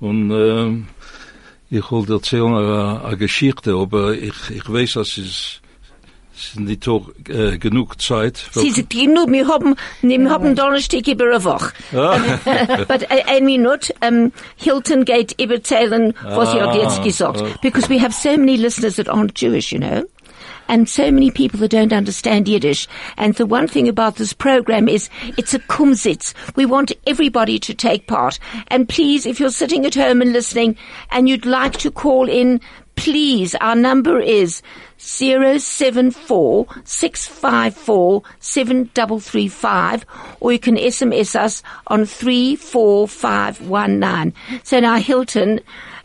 und 0.00 0.30
äh, 0.30 0.72
ich 1.70 1.90
wollte 1.90 2.14
erzählen 2.14 2.54
eine, 2.54 3.04
eine 3.04 3.16
Geschichte, 3.18 3.74
aber 3.74 4.14
ich, 4.14 4.50
ich 4.50 4.72
weiß, 4.72 4.92
dass 4.94 5.18
es, 5.18 5.18
es 5.18 5.26
ist 5.26 5.60
nicht 6.56 6.88
auch, 6.88 7.08
äh, 7.28 7.58
genug 7.58 8.00
Zeit. 8.00 8.42
Sie 8.52 8.70
sagt, 8.70 8.90
genug, 8.90 9.30
wir 9.30 9.48
haben, 9.48 9.74
wir 10.02 10.30
haben 10.30 10.54
Donnerstag 10.54 11.06
über 11.06 11.26
eine 11.26 11.44
Woche. 11.44 11.72
But 12.88 13.02
uh, 13.02 13.14
ein 13.26 13.44
Minute, 13.44 13.94
um, 14.06 14.32
Hilton 14.56 15.04
geht 15.04 15.40
überzählen, 15.40 16.14
was 16.22 16.54
ihr 16.54 16.72
jetzt 16.74 17.02
gesagt. 17.02 17.42
Because 17.62 17.88
we 17.88 18.00
have 18.00 18.12
so 18.12 18.36
many 18.36 18.56
listeners 18.56 18.96
that 18.96 19.08
aren't 19.08 19.34
Jewish, 19.34 19.72
you 19.72 19.78
know. 19.78 20.04
And 20.70 20.86
so 20.86 21.10
many 21.10 21.30
people 21.30 21.58
that 21.60 21.70
don't 21.70 21.94
understand 21.94 22.46
Yiddish. 22.46 22.86
And 23.16 23.34
the 23.36 23.46
one 23.46 23.68
thing 23.68 23.88
about 23.88 24.16
this 24.16 24.34
program 24.34 24.86
is 24.86 25.08
it's 25.38 25.54
a 25.54 25.58
kumsitz. 25.58 26.34
We 26.56 26.66
want 26.66 26.92
everybody 27.06 27.58
to 27.60 27.72
take 27.72 28.06
part. 28.06 28.38
And 28.68 28.86
please, 28.86 29.24
if 29.24 29.40
you're 29.40 29.50
sitting 29.50 29.86
at 29.86 29.94
home 29.94 30.20
and 30.20 30.32
listening 30.32 30.76
and 31.10 31.26
you'd 31.26 31.46
like 31.46 31.78
to 31.78 31.90
call 31.90 32.28
in, 32.28 32.60
please, 32.98 33.54
our 33.60 33.74
number 33.76 34.18
is 34.20 34.60
074 34.98 36.66
654 36.84 38.22
7335 38.40 40.04
or 40.40 40.52
you 40.52 40.58
can 40.58 40.76
SMS 40.76 41.34
us 41.36 41.62
on 41.86 42.04
34519. 42.04 44.34
So 44.64 44.80
now 44.80 44.96
Hilton, 44.96 45.60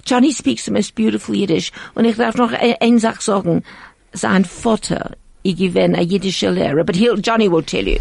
Johnny 0.06 0.32
speaks 0.32 0.66
the 0.66 0.72
most 0.72 0.94
beautiful 0.96 1.36
Yiddish. 1.36 1.72
Und 1.96 2.06
ich 2.06 2.16
darf 2.18 2.36
noch 2.36 2.52
ein- 2.54 2.76
eine 2.80 3.00
Sache 3.00 3.22
sagen. 3.22 3.64
Sein 4.14 4.46
Vater, 4.46 5.16
ich 5.42 5.58
gewinne 5.58 5.98
ein 5.98 6.08
jiddischer 6.08 6.52
Lehrer, 6.52 6.84
but 6.84 6.96
he'll, 6.96 7.18
Johnny 7.20 7.50
will 7.52 7.64
tell 7.64 7.88
you. 7.88 7.98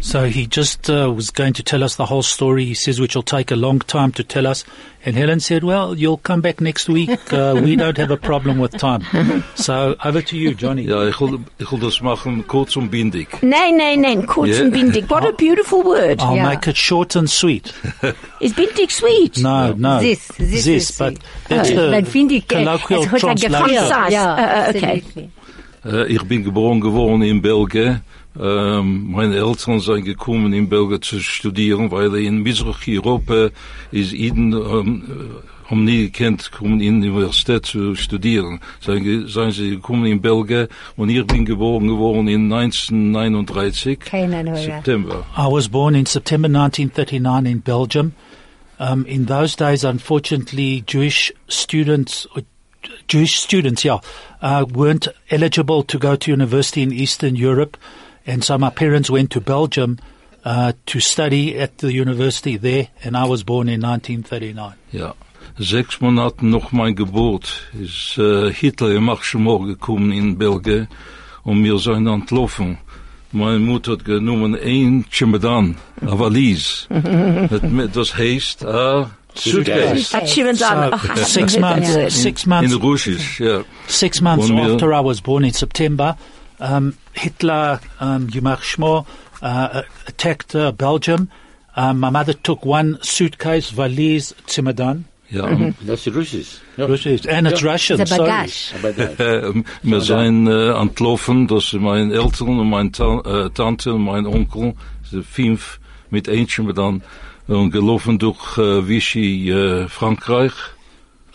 So 0.00 0.24
he 0.26 0.46
just 0.46 0.88
uh, 0.90 1.12
was 1.14 1.30
going 1.30 1.52
to 1.54 1.62
tell 1.62 1.82
us 1.84 1.96
the 1.96 2.06
whole 2.06 2.22
story. 2.22 2.64
He 2.64 2.74
says, 2.74 3.00
which 3.00 3.14
will 3.14 3.22
take 3.22 3.50
a 3.50 3.56
long 3.56 3.80
time 3.80 4.12
to 4.12 4.24
tell 4.24 4.46
us. 4.46 4.64
And 5.04 5.16
Helen 5.16 5.40
said, 5.40 5.62
well, 5.64 5.94
you'll 5.96 6.18
come 6.18 6.40
back 6.40 6.60
next 6.60 6.88
week. 6.88 7.10
Uh, 7.32 7.60
we 7.62 7.76
don't 7.76 7.96
have 7.96 8.10
a 8.10 8.16
problem 8.16 8.58
with 8.58 8.72
time. 8.76 9.02
So 9.54 9.96
over 10.04 10.22
to 10.22 10.36
you, 10.36 10.54
Johnny. 10.54 10.82
Ja, 10.84 11.04
ich 11.08 11.20
will, 11.20 11.40
ich 11.58 11.70
will 11.70 11.78
das 11.78 12.00
machen 12.00 12.46
kurz 12.46 12.76
und 12.76 12.90
bindig. 12.90 13.42
Nein, 13.42 13.76
nein, 13.76 14.00
nein, 14.00 14.26
kurz 14.26 14.50
Yeah. 14.50 14.62
und 14.64 14.72
bindig. 14.72 15.08
What 15.10 15.24
a 15.24 15.32
beautiful 15.32 15.82
word. 15.84 16.20
I'll 16.20 16.34
Yeah. 16.36 16.48
make 16.48 16.66
it 16.68 16.76
short 16.76 17.16
and 17.16 17.28
sweet. 17.30 17.72
Is 18.40 18.52
bindig 18.54 18.90
sweet? 18.90 19.38
No, 19.38 19.72
no. 19.76 20.00
This, 20.00 20.28
this 20.38 20.66
is 20.66 20.96
but 20.98 21.14
sweet. 21.14 21.22
that's 21.48 21.68
the 21.70 21.90
Dann 21.90 22.06
finde 22.06 22.34
äh, 22.36 22.40
colloquial 22.40 23.00
es 23.04 23.10
hat 23.12 23.20
translation. 23.20 23.68
Concise. 23.68 24.12
Ja, 24.12 24.34
Uh, 24.34 24.40
uh, 24.40 24.76
okay. 24.76 25.02
absolutely. 25.04 25.30
Äh, 25.84 26.06
ich 26.12 26.22
bin 26.24 26.44
geboren 26.44 26.80
geworden 26.80 27.22
in 27.22 27.40
Belgien. 27.40 28.00
Ähm, 28.38 29.10
meine 29.10 29.36
Eltern 29.36 29.80
sind 29.80 30.04
gekommen 30.04 30.52
in 30.52 30.68
Belgien 30.68 31.02
zu 31.02 31.20
studieren, 31.20 31.90
weil 31.90 32.14
in 32.16 32.42
Mitteleuropa 32.42 33.50
ist 33.90 34.12
ihnen 34.12 34.52
ähm, 34.52 35.42
haben 35.68 35.84
nie 35.84 36.10
gekannt, 36.10 36.50
kommen 36.50 36.80
in 36.80 37.02
die 37.02 37.08
Universität 37.10 37.66
zu 37.66 37.94
studieren. 37.94 38.60
Seien, 38.80 39.28
seien 39.28 39.50
sie 39.50 39.70
gekommen 39.70 40.06
in 40.06 40.20
Belgien 40.20 40.68
und 40.96 41.10
ich 41.10 41.26
bin 41.26 41.44
geboren 41.44 41.86
geworden 41.86 42.26
in 42.28 42.50
1939, 42.50 43.98
Keine 44.00 44.44
Nora. 44.44 44.56
September. 44.56 45.24
I 45.36 45.46
was 45.46 45.68
born 45.68 45.94
in 45.94 46.06
September 46.06 46.48
1939 46.48 47.52
in 47.52 47.60
Belgium. 47.60 48.12
Um, 48.80 49.04
in 49.06 49.26
those 49.26 49.56
days, 49.56 49.84
unfortunately, 49.84 50.84
Jewish 50.86 51.32
students, 51.48 52.28
or 52.34 52.42
Jewish 53.08 53.40
students, 53.40 53.84
yeah, 53.84 53.98
uh, 54.40 54.64
weren't 54.72 55.08
eligible 55.30 55.82
to 55.82 55.98
go 55.98 56.14
to 56.14 56.30
university 56.30 56.82
in 56.82 56.92
Eastern 56.92 57.34
Europe, 57.34 57.76
and 58.28 58.44
so 58.44 58.58
my 58.58 58.70
parents 58.70 59.10
went 59.10 59.30
to 59.30 59.40
Belgium 59.40 59.98
uh, 60.44 60.72
to 60.86 61.00
study 61.00 61.58
at 61.58 61.78
the 61.78 61.92
university 61.92 62.56
there, 62.56 62.88
and 63.02 63.16
I 63.16 63.24
was 63.24 63.42
born 63.42 63.68
in 63.68 63.80
1939. 63.80 64.74
Ja. 64.92 65.14
Sechs 65.58 66.00
Monate 66.00 66.46
nach 66.46 66.70
meiner 66.72 66.94
Geburt 66.94 67.48
ist 67.72 68.16
äh, 68.18 68.52
Hitler 68.52 68.94
im 68.94 69.04
Marschmor 69.04 69.66
gekommen 69.66 70.12
in 70.12 70.38
Belgien 70.38 70.86
und 71.42 71.64
wir 71.64 71.78
sind 71.78 72.06
entlaufen. 72.06 72.78
Meine 73.32 73.58
Mutter 73.58 73.92
hat 73.92 74.04
genommen 74.04 74.54
ein 74.54 75.04
Chemedan, 75.10 75.76
eine 76.00 76.18
Valise. 76.18 76.86
das, 77.50 77.92
das 77.92 78.16
heißt, 78.16 78.64
ah, 78.64 79.10
Suitcase. 79.34 80.16
Hat 80.16 80.28
she? 80.28 80.42
So, 80.54 80.64
Oh, 80.64 80.90
I 80.94 81.24
six 81.24 81.58
months, 81.58 81.92
six 82.14 82.44
In 82.44 82.50
months 82.50 82.74
Russisch, 82.74 83.40
ja. 83.40 83.62
Six 83.86 84.20
months 84.20 84.50
after 84.50 84.92
I 84.92 85.00
was 85.00 85.20
born 85.20 85.44
in 85.44 85.52
September, 85.52 86.16
um, 86.60 86.94
Hitler, 87.12 87.80
um, 88.00 88.28
Yimach 88.28 88.62
Shmor, 88.62 89.06
uh, 89.42 89.82
attacked 90.06 90.54
uh, 90.54 90.72
Belgium. 90.72 91.30
Um, 91.76 92.00
my 92.00 92.10
mother 92.10 92.32
took 92.34 92.64
one 92.66 92.98
suitcase, 93.02 93.70
valise, 93.70 94.34
Zimadan, 94.46 95.04
ja. 95.30 95.46
Das 95.86 96.06
ist 96.06 96.14
Russisch. 96.16 96.58
Ja. 96.76 96.86
and 96.86 97.46
it's 97.48 97.62
Russian. 97.62 97.98
The 97.98 98.06
sorry. 98.06 98.26
bagage. 98.30 98.72
Aber 98.78 98.92
da- 98.94 99.48
Äh, 99.48 99.62
wir 99.82 100.00
sind 100.00 100.46
äh, 100.48 100.70
entlaufen, 100.72 101.46
das 101.46 101.68
sind 101.70 101.82
meine 101.82 102.14
Eltern 102.14 102.58
und 102.58 102.70
meine 102.70 102.90
Ta 102.92 103.20
äh, 103.20 103.50
Tante 103.50 103.92
und 103.92 104.04
mein 104.04 104.26
Onkel, 104.26 104.74
sind 105.08 105.26
fünf 105.26 105.78
mit 106.10 106.28
ein 106.30 106.46
Chemedan 106.48 107.02
und 107.46 107.70
gelaufen 107.70 108.18
durch 108.18 108.56
äh, 108.58 108.88
Vichy, 108.88 109.50
äh, 109.50 109.86
Frankreich. 109.88 110.52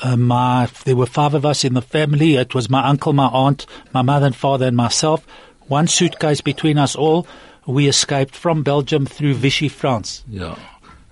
Uh, 0.03 0.17
my, 0.17 0.67
there 0.83 0.97
were 0.97 1.05
five 1.05 1.33
of 1.33 1.45
us 1.45 1.63
in 1.63 1.73
the 1.73 1.81
family. 1.81 2.35
It 2.35 2.53
was 2.53 2.69
my 2.69 2.85
uncle, 2.85 3.13
my 3.13 3.27
aunt, 3.27 3.65
my 3.93 4.01
mother 4.01 4.27
and 4.27 4.35
father, 4.35 4.67
and 4.67 4.75
myself. 4.75 5.25
One 5.67 5.87
suitcase 5.87 6.41
between 6.41 6.77
us 6.77 6.95
all. 6.95 7.25
we 7.65 7.87
escaped 7.87 8.35
from 8.35 8.63
Belgium 8.63 9.05
through 9.05 9.35
Vichy, 9.35 9.69
France. 9.69 10.23
Ja. 10.29 10.57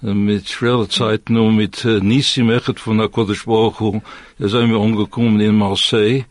Mit 0.01 0.49
schwere 0.49 0.87
Zeiten 0.89 1.37
und 1.37 1.55
mit 1.55 1.85
äh, 1.85 1.97
eh, 1.97 2.01
Nissim 2.01 2.49
Echet 2.49 2.79
von 2.79 2.99
HaKadosh 2.99 3.45
Baruch 3.45 3.79
Hu, 3.79 4.01
da 4.39 4.47
sind 4.47 4.71
wir 4.71 4.79
angekommen 4.79 5.39
in 5.39 5.55
Marseille. 5.55 6.25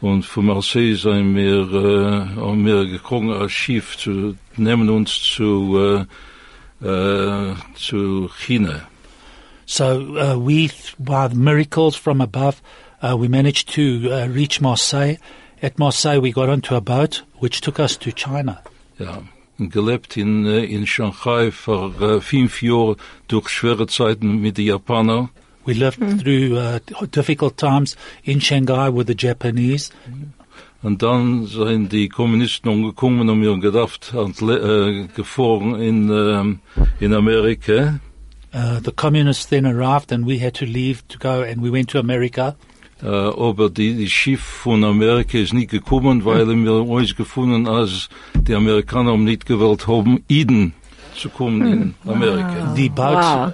Und 0.00 0.24
von 0.24 0.46
Marseille 0.46 0.94
sind 0.94 1.36
wir, 1.36 1.68
äh, 1.70 2.16
eh, 2.16 2.36
haben 2.36 2.64
wir 2.64 2.86
gekommen 2.86 3.30
als 3.30 3.52
Schiff 3.52 3.98
zu 3.98 4.36
nehmen 4.56 4.88
uns 4.88 5.22
zu, 5.22 6.06
äh, 6.82 6.86
eh, 6.86 7.50
äh, 7.50 7.54
zu 7.74 8.30
China. 8.38 8.89
So 9.70 10.18
uh, 10.18 10.36
we, 10.36 10.72
by 10.98 11.28
the 11.28 11.36
miracles 11.36 11.94
from 11.94 12.20
above, 12.20 12.60
uh, 13.02 13.16
we 13.16 13.28
managed 13.28 13.68
to 13.74 14.10
uh, 14.10 14.26
reach 14.26 14.60
Marseille. 14.60 15.14
At 15.62 15.78
Marseille, 15.78 16.18
we 16.18 16.32
got 16.32 16.48
onto 16.48 16.74
a 16.74 16.80
boat 16.80 17.22
which 17.38 17.60
took 17.60 17.78
us 17.78 17.96
to 17.98 18.10
China. 18.10 18.60
Ja. 18.98 19.22
Und 19.60 19.70
gelebt 19.70 20.16
in, 20.16 20.44
in 20.46 20.86
Shanghai 20.86 21.52
für 21.52 21.92
äh, 22.00 22.20
fünf 22.20 22.62
Jahre 22.62 22.96
durch 23.28 23.48
schwere 23.48 23.86
Zeiten 23.86 24.40
mit 24.40 24.58
den 24.58 24.66
Japanern. 24.66 25.28
We 25.64 25.74
lived 25.74 26.00
through 26.18 26.56
uh, 26.58 26.80
difficult 27.06 27.56
times 27.56 27.96
in 28.24 28.40
Shanghai 28.40 28.88
with 28.88 29.06
the 29.06 29.14
Japanese. 29.16 29.92
Und 30.82 31.00
dann 31.02 31.46
sind 31.46 31.92
die 31.92 32.08
Kommunisten 32.08 32.68
umgekommen 32.70 33.28
und 33.28 33.38
mir 33.38 33.56
gedacht, 33.60 34.14
und, 34.14 34.42
äh, 34.42 35.06
gefahren 35.14 35.80
in, 35.80 36.10
ähm, 36.10 36.58
in 36.98 37.14
Amerika. 37.14 38.00
Uh, 38.52 38.80
the 38.80 38.92
communists 38.92 39.46
then 39.46 39.64
arrived 39.64 40.10
and 40.10 40.26
we 40.26 40.38
had 40.38 40.54
to 40.54 40.66
leave 40.66 41.06
to 41.08 41.18
go 41.18 41.42
and 41.42 41.62
we 41.62 41.70
went 41.70 41.88
to 41.88 41.98
America. 41.98 42.56
Äh, 43.02 43.06
aber 43.06 43.70
die, 43.70 43.94
die 43.94 44.10
Schiff 44.10 44.40
von 44.42 44.84
Amerika 44.84 45.38
ist 45.38 45.54
nicht 45.54 45.70
gekommen, 45.70 46.24
weil 46.24 46.46
wir 46.46 46.72
uns 46.72 47.14
gefunden, 47.14 47.66
als 47.66 48.08
die 48.34 48.54
Amerikaner 48.54 49.12
um 49.12 49.24
nicht 49.24 49.46
gewollt 49.46 49.86
haben, 49.86 50.22
Eden 50.28 50.74
zu 51.16 51.30
kommen 51.30 51.62
in 51.62 51.94
hm. 52.02 52.10
Amerika. 52.10 52.70
Ah. 52.70 52.74
The 52.74 52.88
boat 52.88 53.14
Wow. 53.14 53.52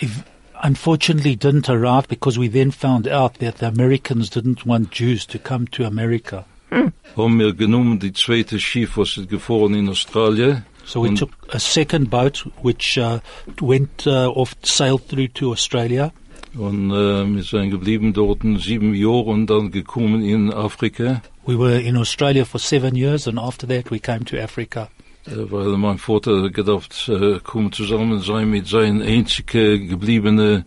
if, 0.00 0.24
unfortunately 0.62 1.36
didn't 1.36 1.68
arrive 1.68 2.08
because 2.08 2.38
we 2.38 2.48
then 2.48 2.70
found 2.70 3.06
out 3.06 3.38
that 3.38 3.58
the 3.58 3.66
Americans 3.66 4.30
didn't 4.30 4.66
want 4.66 4.90
Jews 4.90 5.26
to 5.26 5.38
come 5.38 5.66
to 5.68 5.84
America. 5.84 6.44
Hm. 6.70 6.92
Haben 7.16 7.38
wir 7.38 7.54
genommen 7.54 7.98
die 7.98 8.12
zweite 8.12 8.58
Schiff, 8.58 8.96
was 8.96 9.16
ist 9.16 9.28
gefahren 9.28 9.74
in 9.74 9.88
Australien. 9.88 10.64
So 10.88 11.02
we 11.02 11.08
Und- 11.10 11.18
took 11.18 11.30
a 11.52 11.58
second 11.58 12.08
boat 12.08 12.46
which 12.62 12.96
uh, 12.98 13.18
went 13.60 14.06
uh, 14.06 14.28
off, 14.34 14.56
sailed 14.62 15.06
through 15.08 15.28
to 15.34 15.52
Australia. 15.52 16.12
Und 16.56 16.90
äh, 16.90 17.26
wir 17.26 17.42
sind 17.42 17.70
geblieben 17.70 18.14
dort 18.14 18.40
sieben 18.58 18.94
Jahre 18.94 19.24
und 19.30 19.46
dann 19.48 19.70
gekommen 19.70 20.22
in 20.24 20.50
Afrika, 20.52 21.20
We 21.46 21.58
were 21.58 21.78
in 21.80 21.96
Australia 21.96 22.44
for 22.44 22.58
seven 22.58 22.94
years 22.96 23.28
and 23.28 23.38
after 23.38 23.66
that 23.68 23.90
we 23.90 23.98
came 23.98 24.24
to 24.24 24.36
Africa. 24.38 24.88
weil 25.26 25.76
mein 25.76 25.98
Vater 25.98 26.48
gedacht, 26.50 27.06
äh, 27.08 27.38
kommen 27.44 27.70
zusammen 27.70 28.20
sein 28.22 28.48
mit 28.50 28.66
seiner 28.66 29.04
einzige 29.04 29.78
gebliebene 29.78 30.64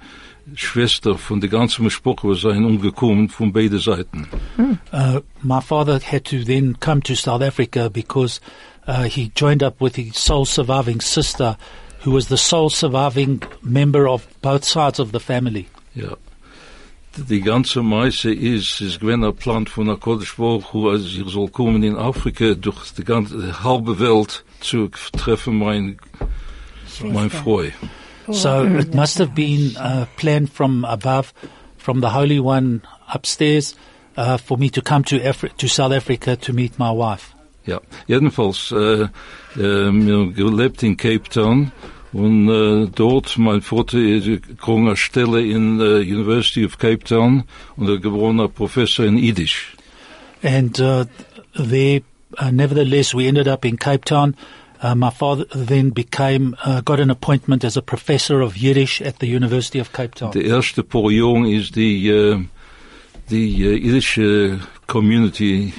Schwester 0.55 1.17
von 1.17 1.39
der 1.41 1.49
ganzen 1.49 1.89
Sprache, 1.89 2.27
wir 2.27 2.35
sind 2.35 2.63
umgekommen 2.65 3.29
von 3.29 3.51
beiden 3.51 3.79
Seiten. 3.79 4.27
Uh, 4.91 5.19
my 5.41 5.61
father 5.61 5.99
had 5.99 6.25
to 6.25 6.43
then 6.43 6.77
come 6.79 7.01
to 7.01 7.15
South 7.15 7.41
Africa 7.41 7.89
because 7.89 8.39
uh, 8.87 9.03
he 9.03 9.31
joined 9.35 9.63
up 9.63 9.79
with 9.79 9.95
his 9.95 10.17
sole 10.17 10.45
surviving 10.45 11.01
sister, 11.01 11.57
who 12.01 12.11
was 12.11 12.27
the 12.27 12.37
sole 12.37 12.69
surviving 12.69 13.41
member 13.61 14.07
of 14.07 14.27
both 14.41 14.63
sides 14.63 14.99
of 14.99 15.11
the 15.11 15.19
family. 15.19 15.67
Ja. 15.95 16.15
Die 17.17 17.41
ganze 17.41 17.83
Meise 17.83 18.33
ist, 18.33 18.79
ist 18.79 19.01
gewesen 19.01 19.25
ein 19.25 19.35
Plan 19.35 19.65
von 19.65 19.87
der 19.87 19.97
Kodesh 19.97 20.37
Baruch 20.37 20.71
Hu, 20.71 20.89
als 20.89 21.03
ich 21.03 21.23
soll 21.27 21.49
kommen 21.49 21.83
in 21.83 21.97
Afrika 21.97 22.53
durch 22.53 22.93
die 22.93 23.03
ganze 23.03 23.63
halbe 23.63 23.99
Welt 23.99 24.45
zu 24.61 24.89
treffen 25.17 25.57
mein, 25.57 25.97
mein 27.03 27.29
Freund. 27.29 27.73
So 28.29 28.63
it 28.63 28.95
must 28.95 29.19
have 29.19 29.35
been 29.35 29.75
uh, 29.75 30.05
planned 30.15 30.49
from 30.49 30.85
above, 30.85 31.33
from 31.77 31.99
the 31.99 32.11
Holy 32.11 32.39
One 32.39 32.81
upstairs, 33.13 33.75
uh, 34.15 34.37
for 34.37 34.57
me 34.57 34.69
to 34.69 34.81
come 34.81 35.03
to 35.05 35.19
Afri- 35.19 35.55
to 35.57 35.67
South 35.67 35.91
Africa 35.91 36.37
to 36.37 36.53
meet 36.53 36.79
my 36.79 36.91
wife. 36.91 37.35
Ja, 37.65 37.79
jedenfalls, 38.07 38.71
äh, 38.71 39.03
äh, 39.03 39.07
wir 39.55 40.31
gelebt 40.33 40.81
in 40.83 40.97
Cape 40.97 41.29
Town 41.29 41.71
und 42.13 42.49
äh, 42.49 42.87
dort, 42.93 43.37
mein 43.37 43.61
Vater 43.61 43.99
ist 43.99 44.25
gekommen 44.25 44.87
eine 44.87 44.97
Stelle 44.97 45.41
in 45.41 45.77
der 45.77 45.99
University 45.99 46.65
of 46.65 46.77
Cape 46.77 47.03
Town 47.03 47.43
und 47.77 47.87
er 47.87 47.99
geworden 47.99 48.51
Professor 48.53 49.05
in 49.05 49.17
Yiddish. 49.17 49.75
And 50.43 50.79
uh, 50.79 51.05
there, 51.53 52.01
uh, 52.39 52.49
nevertheless, 52.51 53.13
we 53.13 53.27
ended 53.27 53.47
up 53.47 53.63
in 53.63 53.77
Cape 53.77 54.05
Town. 54.05 54.35
Uh, 54.81 54.95
my 54.95 55.11
father 55.11 55.45
then 55.53 55.91
became, 55.91 56.55
uh, 56.65 56.81
got 56.81 56.99
an 56.99 57.11
appointment 57.11 57.63
as 57.63 57.77
a 57.77 57.83
professor 57.83 58.41
of 58.41 58.57
Yiddish 58.57 58.99
at 59.01 59.19
the 59.19 59.27
University 59.27 59.79
of 59.79 59.93
Cape 59.93 60.15
Town. 60.15 60.31
De 60.31 60.43
eerste 60.43 60.83
paar 60.83 61.11
is 61.45 61.69
die, 61.69 62.09
äh, 62.09 62.43
die 63.29 63.79
irische 63.79 64.59
Community 64.87 65.71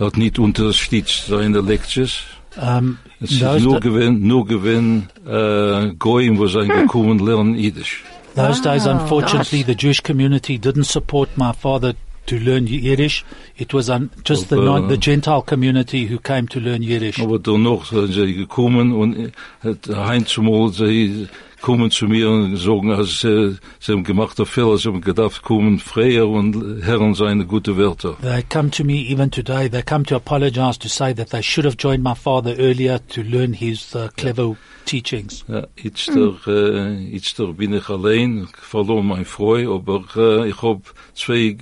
hat 0.00 0.16
nicht 0.16 0.38
unterstützt 0.38 1.26
seine 1.28 1.60
Lectures. 1.60 2.22
Um, 2.60 2.98
Es 3.20 3.30
ist 3.32 3.42
those, 3.42 3.62
nur 3.62 3.78
gewinn, 3.80 4.26
nur 4.26 4.44
gewinn, 4.46 5.08
äh, 5.24 5.92
Goyim, 5.98 6.36
wo 6.38 6.46
sind 6.48 6.68
gekommen, 6.72 7.18
lernen 7.20 7.54
Yiddish. 7.54 8.02
those 8.34 8.60
days, 8.62 8.86
unfortunately, 8.86 9.62
the 9.62 9.74
Jewish 9.78 10.02
community 10.02 10.58
didn't 10.58 10.84
support 10.86 11.28
my 11.36 11.52
father 11.52 11.94
to 12.26 12.36
learn 12.36 12.66
Yiddish. 12.66 13.24
It 13.56 13.72
was 13.72 13.88
un- 13.88 14.10
just 14.24 14.48
the, 14.48 14.56
Aber- 14.56 14.64
non- 14.64 14.88
the 14.88 14.96
Gentile 14.98 15.42
community 15.42 16.08
who 16.10 16.18
came 16.18 16.48
to 16.48 16.58
learn 16.58 16.82
Yiddish. 16.82 17.20
Aber 17.20 17.38
danach 17.38 17.84
sind 17.84 18.12
sie 18.12 18.34
gekommen 18.34 18.92
und 18.92 19.32
hat 19.62 19.88
Heinz 19.94 20.30
zumal, 20.30 20.72
sie 20.72 21.28
kommen 21.60 21.90
zu 21.90 22.06
mir 22.06 22.30
und 22.30 22.56
sagen, 22.56 22.90
als, 22.90 23.24
äh, 23.24 23.52
sie 23.78 23.92
haben 23.92 24.04
gemacht 24.04 24.38
einen 24.38 24.46
Fehler, 24.46 24.78
sie 24.78 24.88
haben 24.88 25.00
gedacht, 25.00 25.42
kommen 25.42 25.78
Freier 25.78 26.28
und 26.28 26.82
Herren 26.82 27.14
seine 27.14 27.46
gute 27.46 27.76
Wörter. 27.76 28.16
They 28.22 28.42
come 28.42 28.70
to 28.70 28.84
me 28.84 29.06
even 29.08 29.30
today. 29.30 29.68
They 29.68 29.82
come 29.82 30.04
to 30.04 30.16
apologize 30.16 30.78
to 30.78 30.88
say 30.88 31.14
that 31.14 31.30
they 31.30 31.42
should 31.42 31.64
have 31.64 31.76
joined 31.78 32.02
my 32.02 32.14
father 32.14 32.54
earlier 32.58 32.98
to 33.08 33.22
learn 33.22 33.52
his 33.52 33.94
uh, 33.94 34.08
clever 34.16 34.56
teachings. 34.86 35.44
Ja, 35.48 35.66
jetzt 35.76 36.08
der, 36.08 36.34
äh, 36.46 36.50
hmm. 36.50 37.12
eh, 37.12 37.14
jetzt 37.14 37.38
der 37.38 37.48
bin 37.48 37.74
ich 37.74 37.88
allein, 37.88 38.48
ich 38.50 38.56
verlor 38.56 39.02
mein 39.02 39.24
Freu, 39.24 39.74
aber 39.74 40.04
äh, 40.16 40.48
ich 40.48 40.62
eh, 40.62 40.66
hab 40.66 40.82
zwei 41.14 41.58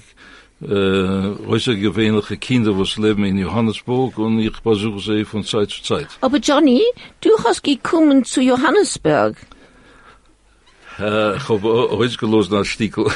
äh, 0.61 0.75
äußergewöhnliche 1.47 2.37
Kinder, 2.37 2.79
was 2.79 2.97
leben 2.97 3.25
in 3.25 3.39
Johannesburg 3.39 4.19
und 4.19 4.41
ich 4.41 4.59
besuche 4.61 5.01
sie 5.01 5.25
von 5.25 5.45
Zeit 5.45 5.71
zu 5.71 5.83
Zeit. 5.83 6.09
Aber 6.21 6.39
Johnny, 6.39 6.83
du 7.21 7.31
hast 7.45 7.63
gekommen 7.63 8.25
zu 8.25 8.41
Johannesburg. 8.41 9.37
Ich 10.99 11.49
hab 11.49 11.65
ausgelost 11.65 12.51
nach 12.51 12.65
Stickel. 12.65 13.07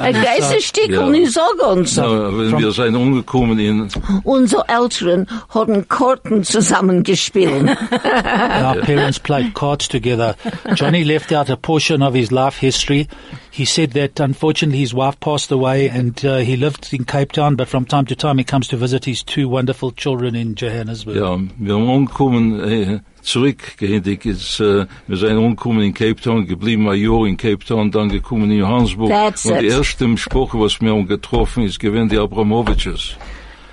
Ein 0.00 0.14
Geisterstück 0.14 0.90
Ja. 0.90 1.04
und 1.06 1.14
ich 1.14 1.30
sag 1.32 1.54
uns. 1.70 1.96
Ja, 1.96 2.08
wenn 2.36 2.58
wir 2.58 2.72
sind 2.72 2.96
umgekommen 2.96 3.58
in, 3.58 3.88
Unsere 4.24 4.64
Eltern 4.68 5.26
haben 5.50 5.86
Karten 5.88 6.42
zusammengespielt. 6.44 7.68
Our 7.92 8.80
parents 8.82 9.18
played 9.18 9.52
cards 9.54 9.88
together. 9.88 10.36
Johnny 10.74 11.02
left 11.04 11.32
out 11.32 11.50
a 11.50 11.56
portion 11.56 12.02
of 12.02 12.14
his 12.14 12.30
life 12.30 12.58
history. 12.58 13.08
He 13.50 13.64
said 13.66 13.92
that 13.92 14.18
unfortunately 14.20 14.78
his 14.78 14.94
wife 14.94 15.18
passed 15.20 15.52
away 15.52 15.90
and 15.90 16.22
uh, 16.24 16.38
he 16.38 16.56
lived 16.56 16.92
in 16.92 17.04
Cape 17.04 17.32
Town, 17.32 17.56
but 17.56 17.68
from 17.68 17.84
time 17.84 18.06
to 18.06 18.14
time 18.14 18.38
he 18.38 18.44
comes 18.44 18.68
to 18.68 18.76
visit 18.76 19.04
his 19.04 19.22
two 19.24 19.48
wonderful 19.48 19.92
children 19.92 20.34
in 20.34 20.54
Johannesburg. 20.54 21.16
ja, 21.16 21.36
wir 21.58 21.74
haben 21.74 21.88
umgekommen, 21.88 22.60
äh, 22.60 23.00
zurückgehend, 23.28 24.06
ist, 24.06 24.60
äh, 24.60 24.86
wir 25.06 25.16
sind 25.16 25.36
umgekommen 25.36 25.82
in 25.82 25.94
Cape 25.94 26.16
Town, 26.16 26.46
geblieben 26.46 26.88
ein 26.88 27.00
Jahr 27.00 27.26
in 27.26 27.36
Cape 27.36 27.64
Town, 27.64 27.90
dann 27.90 28.08
gekommen 28.08 28.50
in 28.50 28.58
Johannesburg. 28.58 29.10
That's 29.10 29.44
und 29.44 29.60
die 29.60 29.66
it. 29.66 29.72
erste 29.72 30.16
Sprache, 30.16 30.58
was 30.58 30.80
wir 30.80 31.04
getroffen, 31.04 31.64
ist 31.64 31.78
gewesen 31.78 32.08
die 32.08 32.18
Abramoviches. 32.18 33.16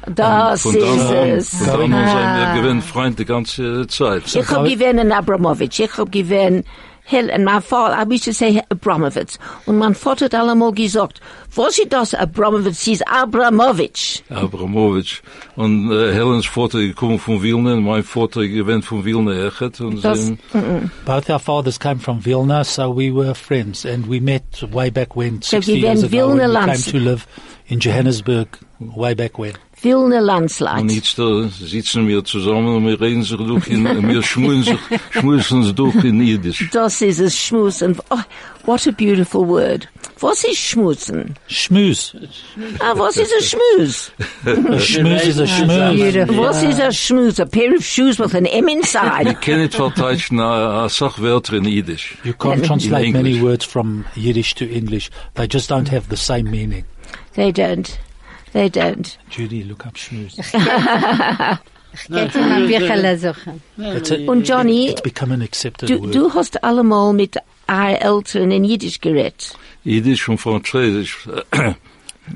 Das 0.08 0.62
Von 0.62 0.76
ist 0.76 0.84
dann 0.84 1.00
an, 1.00 1.30
es. 1.30 1.50
von 1.50 1.68
dann 1.68 1.94
an 1.94 2.08
sind 2.08 2.56
wir 2.56 2.62
gewesen 2.62 2.82
Freund 2.82 3.18
die 3.18 3.26
ganze 3.26 3.88
Zeit. 3.88 4.24
Ich 4.36 4.50
hab 4.50 4.65
gewähnt 4.65 5.00
in 5.00 5.12
Abramovich. 5.12 5.80
Ich 5.80 5.98
hab 5.98 6.12
gewähnt 6.12 6.65
Hell, 7.08 7.30
und 7.30 7.44
mein 7.44 7.62
Vater, 7.62 7.96
I 7.96 8.12
used 8.12 8.26
to 8.26 8.32
say 8.32 8.63
Abramovich. 8.70 9.38
Und 9.68 9.78
mein 9.78 9.94
Vater 9.94 10.26
hat 10.26 10.34
allemal 10.34 10.72
gesagt, 10.72 11.22
was 11.54 11.78
ist 11.78 11.94
das 11.94 12.15
Abramovich? 12.15 12.88
ist 12.88 13.08
Abramovich. 13.08 14.24
Abramovic. 14.30 15.22
Und 15.56 15.91
äh, 15.91 16.13
Helens 16.13 16.48
Vater 16.48 16.80
gekommen 16.80 17.20
von 17.20 17.44
Wilna, 17.44 17.74
und 17.74 17.84
mein 17.84 18.04
Vater 18.04 18.48
gewesen 18.48 18.82
von 18.82 19.06
Wilna 19.06 19.48
echt. 19.48 19.80
Und 19.82 20.04
Das, 20.04 20.26
sie, 20.26 20.32
mm, 20.54 20.58
mm. 20.58 20.91
Both 21.06 21.30
our 21.30 21.39
fathers 21.39 21.80
came 21.80 22.00
from 22.00 22.26
Vilna, 22.26 22.63
so 22.63 22.89
we 22.89 23.12
were 23.13 23.36
friends, 23.36 23.86
and 23.86 24.10
we 24.10 24.20
met 24.20 24.44
way 24.74 24.89
back 24.89 25.15
when, 25.15 25.44
So 25.44 25.58
60 25.58 25.74
we 25.74 25.80
years 25.82 26.02
went 26.02 26.13
ago, 26.13 26.28
when 26.30 26.38
Vilna 26.39 26.60
we 26.60 26.65
came 26.74 26.91
to 26.91 26.98
live 26.98 27.28
in 27.68 27.80
Johannesburg 27.80 28.48
way 28.80 29.13
back 29.13 29.38
when. 29.38 29.54
Vilna 29.86 30.17
und 30.17 30.26
Landsleit. 30.26 30.91
jetzt 30.91 31.19
da 31.19 31.48
sitzen 31.48 32.08
wir 32.08 32.24
zusammen 32.24 32.76
und 32.76 32.88
wir 32.88 33.00
reden 33.00 33.21
sich 33.21 33.38
durch 33.38 33.67
in, 33.67 33.84
wir 33.86 34.24
schmusen 34.24 34.63
sich, 34.63 35.00
schmusen 35.12 35.76
durch 35.76 36.04
in 36.04 36.19
Jiddisch. 36.21 36.67
Das 36.71 37.02
ist 37.02 37.19
es 37.19 37.38
Schmus. 37.38 37.84
Und 37.84 38.00
oh, 38.10 38.17
what 38.65 38.88
a 38.88 38.91
beautiful 38.91 39.48
word. 39.48 39.88
Was 40.19 40.43
ist 40.43 40.58
Schmusen? 40.58 41.36
Schmooze. 41.48 42.30
Ah, 42.80 42.93
was 42.95 43.17
ist 43.17 43.32
a 43.38 43.41
schmooze? 43.41 44.12
A 44.45 44.80
schmooze 44.80 45.28
is 45.28 45.39
a 45.39 45.45
schmooze. 45.45 45.93
Beautiful. 45.93 46.38
Was 46.38 46.63
is 46.63 46.80
a 46.80 46.91
schmooze? 46.91 47.39
A 47.39 47.45
pair 47.45 47.76
of 47.76 47.84
shoes 47.84 48.17
with 48.17 48.34
an 48.34 48.48
M 48.48 48.67
inside. 48.67 49.30
Ich 49.30 49.39
kann 49.41 49.60
nicht 49.60 49.76
verteidigen 49.76 50.39
a, 50.39 50.86
a 50.86 50.89
Sachwörter 50.89 51.58
in 51.58 51.65
Yiddish. 51.65 52.17
You 52.24 52.34
can't 52.34 52.65
translate 52.65 53.08
In 53.08 53.13
many 53.13 53.39
words 53.39 53.65
from 53.65 54.06
Yiddish 54.15 54.56
to 54.56 54.65
English. 54.65 55.12
They 55.36 55.48
just 55.48 55.69
don't 55.69 55.89
have 55.89 56.10
the 56.10 56.17
same 56.17 56.50
meaning. 56.50 56.86
They 57.36 57.52
don't. 57.52 58.00
They 58.56 58.70
don't. 58.70 59.18
Judy, 59.30 59.63
look 59.63 59.86
up 59.86 59.98
schmooze. 59.98 60.41
Geht 62.08 62.36
in 62.36 62.44
ein 62.44 62.68
Bücherle 62.68 63.18
suchen. 63.18 63.62
It's, 63.78 64.12
a, 64.12 64.15
Und 64.32 64.48
Johnny, 64.48 64.91
it's 64.91 65.02
become 65.02 65.34
an 65.34 65.41
accepted 65.41 65.89
du, 65.89 66.02
word. 66.02 66.15
du 66.15 66.34
hast 66.34 66.63
allemal 66.63 67.12
mit 67.12 67.36
our 67.70 68.02
Eltern 68.02 68.52
in 68.52 68.63
Jiddisch 68.63 69.02
geredet. 69.02 69.58
Yiddish 69.84 70.30
und 70.30 70.38
Französisch. 70.38 71.28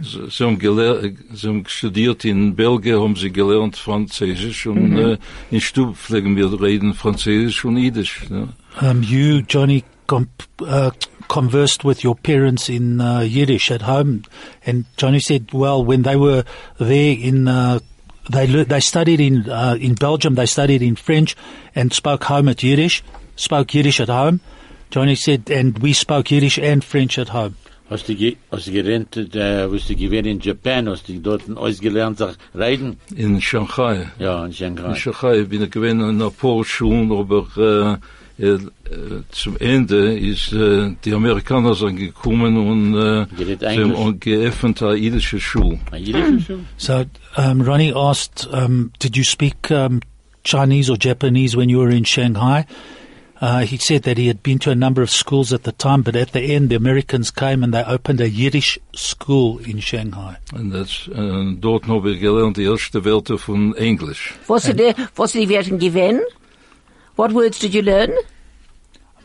Sie 0.01 0.19
sie 0.29 0.43
haben, 0.43 0.60
geler 0.60 1.01
sie 1.34 1.47
haben 1.47 1.63
studiert 1.67 2.25
in 2.25 2.53
Belgien, 2.53 2.99
haben 2.99 3.15
sie 3.15 3.32
gelernt 3.32 3.77
Französisch 3.77 4.65
und 4.67 4.97
äh, 4.97 5.17
in 5.51 5.62
Stub 5.62 5.95
pflegen 5.95 6.36
wir 6.36 6.51
reden 6.62 6.93
Französisch 6.93 7.63
und 7.63 7.77
Yiddish. 7.77 8.23
Ja. 8.29 8.89
Um, 8.89 9.03
you, 9.03 9.41
Johnny, 9.47 9.86
comp, 10.05 10.29
uh, 10.62 10.91
conversed 11.29 11.85
with 11.85 12.03
your 12.03 12.15
parents 12.15 12.67
in 12.69 12.99
uh, 12.99 13.21
Yiddish 13.21 13.71
at 13.71 13.83
home, 13.83 14.23
and 14.65 14.83
Johnny 14.97 15.19
said, 15.21 15.53
"Well, 15.53 15.85
when 15.85 16.01
they 16.01 16.17
were 16.17 16.43
there 16.79 17.15
in, 17.17 17.47
uh, 17.47 17.79
they 18.29 18.45
lear- 18.47 18.65
they 18.65 18.81
studied 18.81 19.21
in 19.21 19.49
uh, 19.49 19.77
in 19.79 19.93
Belgium. 19.95 20.35
They 20.35 20.45
studied 20.47 20.81
in 20.81 20.95
French 20.97 21.35
and 21.75 21.93
spoke 21.93 22.25
home 22.25 22.49
at 22.49 22.61
Yiddish. 22.63 23.01
Spoke 23.37 23.73
Yiddish 23.73 24.01
at 24.01 24.09
home." 24.09 24.41
Johnny 24.91 25.15
said, 25.15 25.49
"And 25.49 25.77
we 25.79 25.93
spoke 25.93 26.29
Yiddish 26.31 26.57
and 26.59 26.83
French 26.83 27.17
at 27.17 27.29
home." 27.29 27.55
Hast 27.89 28.07
du, 28.07 28.13
ge- 28.13 28.37
hast 28.51 28.67
du 28.67 28.71
gelernt, 28.71 29.17
äh, 29.17 29.67
hast 29.71 29.89
du 29.89 29.95
gewählt 29.95 30.27
in 30.27 30.39
Japan, 30.39 30.87
hast 30.89 31.07
du 31.07 31.13
dort 31.19 31.41
ausgelernt, 31.57 32.19
sag, 32.19 32.35
reden? 32.53 32.97
In 33.15 33.41
Shanghai. 33.41 34.07
Ja, 34.19 34.45
in 34.45 34.53
Shanghai. 34.53 34.89
In 34.89 34.95
Shanghai 34.95 35.41
bin 35.43 35.63
ich 35.63 35.71
gewesen 35.71 36.01
in 36.07 36.21
ein 36.21 36.31
paar 36.31 36.63
Schulen, 36.63 37.11
aber 37.11 37.47
äh, 37.57 37.93
äh, 37.93 37.97
zum 39.32 39.58
Ende 39.58 40.17
ist 40.17 40.54
äh, 40.54 40.95
die 41.04 41.13
Amerikaner 41.13 41.73
sind 41.75 41.97
gekommen 41.97 42.58
und 42.58 42.95
äh, 42.95 43.25
Geredet 43.38 43.60
sie 43.60 43.65
haben 43.67 43.93
Englisch. 43.93 43.97
auch 43.97 44.13
geöffnet 44.19 44.84
eine 44.84 44.95
jüdische 44.95 45.39
Schule. 45.39 45.80
Yiddish 45.93 46.45
schon? 46.47 46.65
So 46.78 47.06
um, 47.38 47.62
Ronnie 47.62 47.93
asked, 47.93 48.47
um, 48.52 48.91
"Did 49.02 49.17
you 49.17 49.23
speak 49.23 49.69
um, 49.71 49.99
Chinese 50.43 50.89
or 50.89 50.97
Japanese 50.97 51.58
when 51.58 51.69
you 51.69 51.80
were 51.80 51.91
in 51.93 52.06
Shanghai?" 52.06 52.65
Uh, 53.41 53.60
he 53.60 53.78
said 53.78 54.04
that 54.04 54.17
he 54.17 54.28
had 54.28 54.43
been 54.43 54.60
to 54.60 54.69
a 54.69 54.75
number 54.75 55.02
of 55.02 55.10
schools 55.10 55.54
at 55.54 55.63
the 55.63 55.71
time, 55.71 56.02
but 56.02 56.13
at 56.13 56.34
the 56.34 56.41
end, 56.41 56.69
the 56.69 56.75
Americans 56.75 57.32
came 57.32 57.63
and 57.63 57.73
they 57.73 57.82
opened 57.86 58.19
a 58.19 58.28
Yiddish 58.28 58.78
school 58.93 59.60
in 59.60 59.80
Shanghai. 59.80 60.36
And 60.54 60.73
that's 60.73 61.08
äh, 61.08 61.56
dort 61.62 61.88
habe 61.88 62.12
ich 62.12 62.19
gelernt 62.19 62.58
die 62.58 62.63
erste 62.63 63.06
Wörter 63.06 63.38
von 63.38 63.73
Englisch. 63.75 64.34
Was 64.47 64.63
sind 64.63 64.78
die, 64.80 64.93
was 65.15 65.32
sind 65.32 65.41
die 65.43 65.49
Werten 65.49 65.80
gewesen? 65.80 66.19
What 67.19 67.34
words 67.34 67.60
did 67.60 67.73
you 67.73 67.82
learn? 67.82 68.17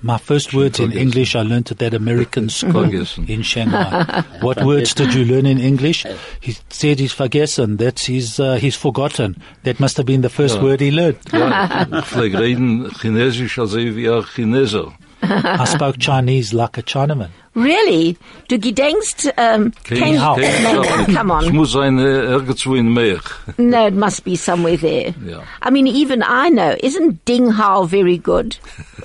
My 0.03 0.19
first 0.19 0.53
words 0.53 0.81
in 0.81 0.91
English 0.91 1.37
I 1.37 1.43
learned 1.43 1.71
at 1.71 1.79
that 1.79 1.95
American 1.95 2.49
school 2.61 2.93
in 2.93 3.43
Shanghai. 3.43 4.25
what 4.41 4.65
words 4.65 4.95
did 4.95 5.15
you 5.15 5.25
learn 5.25 5.47
in 5.47 5.61
English? 5.61 6.05
He 6.41 6.57
said 6.71 6.99
he's 6.99 7.13
vergessen. 7.13 7.77
That's 7.77 8.07
his, 8.07 8.41
uh, 8.41 8.57
he's 8.57 8.75
forgotten. 8.75 9.41
That 9.63 9.79
must 9.79 9.97
have 9.97 10.07
been 10.07 10.23
the 10.23 10.29
first 10.29 10.61
word 10.61 10.81
he 10.81 10.91
learned. 10.91 11.21
Ja, 11.33 11.87
ich 12.01 12.05
pflege 12.07 12.41
reden 12.41 12.91
Chinesisch 13.01 13.61
als 13.61 13.77
wie 13.77 14.11
ein 14.11 14.25
Chineser. 14.35 14.93
I 15.23 15.65
spoke 15.65 15.97
Chinese 16.01 16.53
like 16.53 16.77
a 16.77 16.83
Chinaman. 16.83 17.31
Really? 17.55 18.17
Du 18.49 18.59
gedenkst, 18.59 19.27
um, 19.39 19.73
Kein- 19.85 19.99
can, 19.99 20.17
How? 20.21 20.35
kein- 20.37 20.63
no, 20.65 20.73
no, 20.83 20.83
come 21.15 21.31
Es 21.41 21.47
on. 21.47 21.55
muss 21.55 21.73
sein 21.73 21.99
äh, 21.99 22.03
irgendwo 22.25 22.75
in 22.75 22.93
Meer. 22.93 23.21
No, 23.59 23.87
it 23.87 23.95
must 23.95 24.25
be 24.25 24.35
somewhere 24.37 24.77
there. 24.77 25.15
Yeah. 25.25 25.45
I 25.63 25.71
mean, 25.71 25.87
even 25.87 26.23
I 26.23 26.49
know. 26.51 26.75
Isn't 26.83 27.25
Ding 27.25 27.51
Hao 27.53 27.85
very 27.85 28.19
good? 28.19 28.57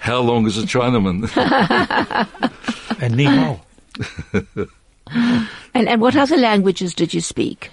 How 0.00 0.20
long 0.22 0.46
is 0.46 0.56
a 0.58 0.62
Chinaman? 0.66 1.28
And 3.00 3.16
ni 3.16 3.24
hao. 3.24 3.60
And, 5.74 5.88
and 5.88 6.00
what 6.00 6.16
other 6.16 6.36
languages 6.36 6.94
did 6.94 7.12
you 7.12 7.20
speak? 7.20 7.70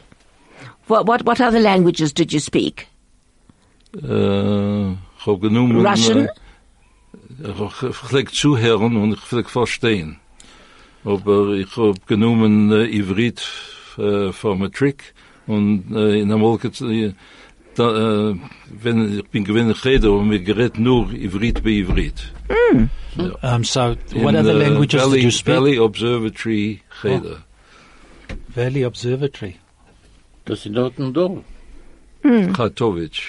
What, 0.88 1.06
what, 1.06 1.24
what 1.24 1.39
other 1.39 1.60
languages 1.60 2.12
did 2.12 2.34
you 2.34 2.39
speak? 2.39 2.88
äh, 3.95 4.91
ich 5.19 5.26
habe. 5.28 5.50
Russian? 5.84 6.30
Ich 7.44 7.96
pflege 7.96 8.32
zuhören 8.32 8.98
und 8.98 9.14
ich 9.14 9.20
pflege 9.20 9.50
verstehen. 9.50 10.18
Aber 11.04 11.54
ich 11.54 11.76
habe 11.78 11.96
genommen 12.06 12.72
äh, 12.72 12.86
Ivrit 12.86 13.42
äh, 13.98 14.32
für 14.32 14.56
Matric 14.56 15.14
und 15.48 15.86
äh, 15.96 16.20
in 16.22 16.30
der 16.30 16.38
Molke, 16.38 16.68
äh, 16.86 17.14
da, 17.76 18.30
äh, 18.30 18.36
wenn 18.70 19.20
ich 19.20 19.28
bin 19.30 19.44
gewinnig 19.44 19.84
Rede, 19.84 20.12
und 20.12 20.28
mir 20.28 20.40
gerät 20.40 20.78
nur 20.78 21.12
Ivrit 21.12 21.64
bei 21.64 21.72
Ivrit. 21.72 22.32
Um, 23.42 23.64
so 23.64 23.96
what 24.14 24.14
In, 24.14 24.36
other 24.36 24.56
äh, 24.56 24.70
languages 24.70 25.02
Valley, 25.02 25.16
did 25.16 25.24
you 25.24 25.32
speak? 25.32 25.56
Valley 25.56 25.80
Observatory 25.80 26.82
Rede. 27.04 27.44
Valley 28.56 28.86
Observatory. 28.86 29.56
Das 30.46 30.66
ist 30.66 30.76
dort 30.76 31.00
und 31.00 31.14
dort. 31.14 31.44
Katowice. 32.54 33.22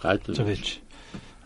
Tovich. 0.00 0.80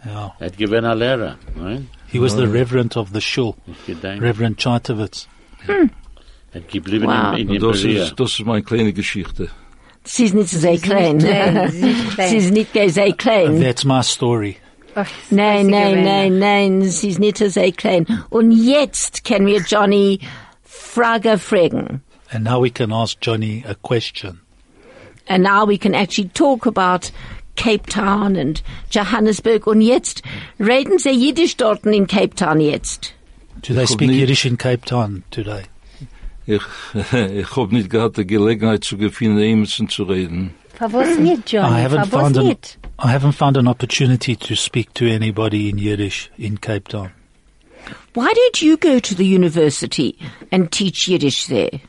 Yeah. 0.05 0.33
Hat 0.41 0.57
gewähnt 0.59 0.85
ein 0.87 0.99
Lehrer, 0.99 1.37
nein? 1.57 1.89
He 2.09 2.19
was 2.21 2.35
the 2.35 2.47
reverend 2.47 2.97
of 2.97 3.11
the 3.13 3.21
shul, 3.21 3.55
Ich 3.67 3.87
gedenke. 3.87 4.23
Reverend 4.25 4.59
Chartovitz. 4.61 5.29
Er 5.69 6.61
hat 6.61 6.69
geblieben 6.69 7.07
Wow. 7.07 7.35
in, 7.39 7.49
in 7.49 7.51
Und 7.51 7.63
das 7.63 7.83
Imperial. 7.83 8.07
ist, 8.09 8.21
das 8.21 8.31
ist 8.33 8.45
meine 8.45 8.63
kleine 8.63 8.93
Geschichte. 8.93 9.49
Sie 10.05 10.25
ist 10.25 10.35
nicht 10.35 10.49
sehr 10.49 10.77
klein. 10.79 11.19
klein, 11.19 11.71
sie 11.71 11.91
ist 11.91 12.15
klein. 12.15 12.29
Sie 12.31 12.37
ist 12.39 12.51
nicht 12.53 12.73
sehr 12.95 13.13
klein. 13.13 13.61
That's 13.61 13.85
my 13.85 14.03
story. 14.03 14.57
Ach, 14.97 15.07
Nein, 15.31 15.67
sie 15.67 15.71
nein, 15.71 15.91
gewähnt. 15.95 16.39
nein, 16.39 16.39
nein, 16.81 16.83
sie 16.91 17.09
ist 17.11 17.21
nicht 17.21 17.39
sehr 17.39 17.71
klein. 17.73 18.07
Und 18.29 18.51
jetzt 18.51 19.23
können 19.25 19.47
wir 19.47 19.61
Johnny 19.63 20.19
Frage 20.65 21.39
fragen. 21.39 22.03
And 22.33 22.43
now 22.45 22.61
we 22.61 22.71
can 22.71 22.93
ask 22.93 23.17
Johnny 23.23 23.65
a 23.67 23.75
question. 23.77 24.41
And 25.29 25.45
now 25.45 25.65
we 25.67 25.79
can 25.79 25.95
actually 25.95 26.29
talk 26.35 26.67
about 26.67 27.13
Cape 27.57 27.87
Town 27.89 28.37
and 28.37 28.63
Johannesburg. 28.91 29.67
Und 29.67 29.81
jetzt 29.81 30.23
reden 30.59 30.99
Sie 30.99 31.11
Jiddisch 31.11 31.57
dort 31.57 31.85
in 31.87 32.07
Cape 32.07 32.35
Town 32.35 32.61
jetzt. 32.61 33.15
Do 33.63 33.75
they 33.75 33.87
speak 33.87 34.11
Yiddish 34.11 34.45
in 34.45 34.59
Cape 34.59 34.85
Town 34.85 35.23
today? 35.31 35.63
Ich, 36.47 36.63
ich 37.13 37.57
hab 37.57 37.71
nicht 37.71 37.91
gehabt 37.91 38.17
die 38.17 38.27
Gelegenheit 38.27 38.83
zu 38.83 38.97
gefunden, 38.97 39.39
Emerson 39.39 39.89
zu 39.89 40.05
reden. 40.05 40.55
Verwas 40.75 41.19
nicht, 41.19 41.53
I 41.53 41.59
haven't 41.59 42.07
found 42.07 42.37
an. 42.37 42.57
I 42.99 43.09
haven't 43.09 43.35
found 43.35 43.57
an 43.57 43.69
opportunity 43.69 44.37
to 44.37 44.57
speak 44.57 44.95
to 44.95 45.05
anybody 45.07 45.69
in 45.69 45.79
Yiddish 45.79 46.31
in 46.37 46.61
Cape 46.61 46.89
Town. 46.89 47.11
Why 48.15 48.33
don't 48.33 48.63
you 48.63 48.77
go 48.77 48.99
to 48.99 49.15
the 49.15 49.25
university 49.25 50.19
and 50.51 50.71
teach 50.71 51.09
Yiddish 51.09 51.47
there? 51.47 51.81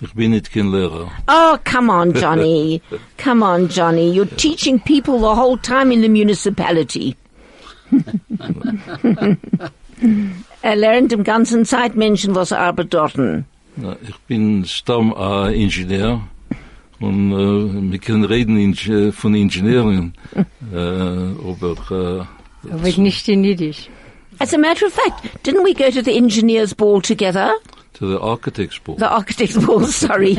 Ich 0.00 0.14
bin 0.14 0.30
nicht 0.30 0.50
kein 0.52 0.70
Lehrer. 0.72 1.10
Oh, 1.28 1.56
come 1.64 1.90
on, 1.92 2.14
Johnny. 2.14 2.80
come 3.18 3.42
on, 3.42 3.68
Johnny. 3.68 4.10
You're 4.10 4.36
teaching 4.36 4.80
people 4.80 5.18
the 5.20 5.34
whole 5.34 5.58
time 5.58 5.92
in 5.92 6.00
the 6.00 6.08
municipality. 6.08 7.16
er 10.62 10.76
lernt 10.76 11.12
im 11.12 11.24
ganzen 11.24 11.64
Zeit 11.64 11.96
Menschen, 11.96 12.34
was 12.34 12.52
arbeiten 12.52 12.90
dorten. 12.90 13.44
Na, 13.76 13.96
Ich 14.02 14.16
bin 14.26 14.64
Stamm 14.64 15.12
ein 15.14 15.52
Ingenieur 15.54 16.22
und 17.00 17.32
äh, 17.32 17.90
wir 17.92 17.98
können 17.98 18.24
reden 18.24 18.56
in, 18.56 18.74
von 19.12 19.34
Ingenieuren, 19.34 20.14
äh, 20.72 20.76
aber 20.76 21.76
äh, 21.90 22.70
Aber 22.72 22.88
nicht 22.98 23.28
in 23.28 23.44
Jiddisch. 23.44 23.88
As 24.38 24.54
a 24.54 24.58
matter 24.58 24.86
of 24.86 24.92
fact, 24.92 25.44
didn't 25.44 25.64
we 25.64 25.74
go 25.74 25.90
to 25.90 26.02
the 26.02 26.16
engineers' 26.16 26.72
ball 26.74 27.02
together? 27.02 27.52
To 28.00 28.06
the 28.06 28.18
Architects 28.18 28.78
ball. 28.78 28.96
The 28.96 29.08
architects' 29.08 29.58
ball, 29.64 29.84
sorry. 29.86 30.32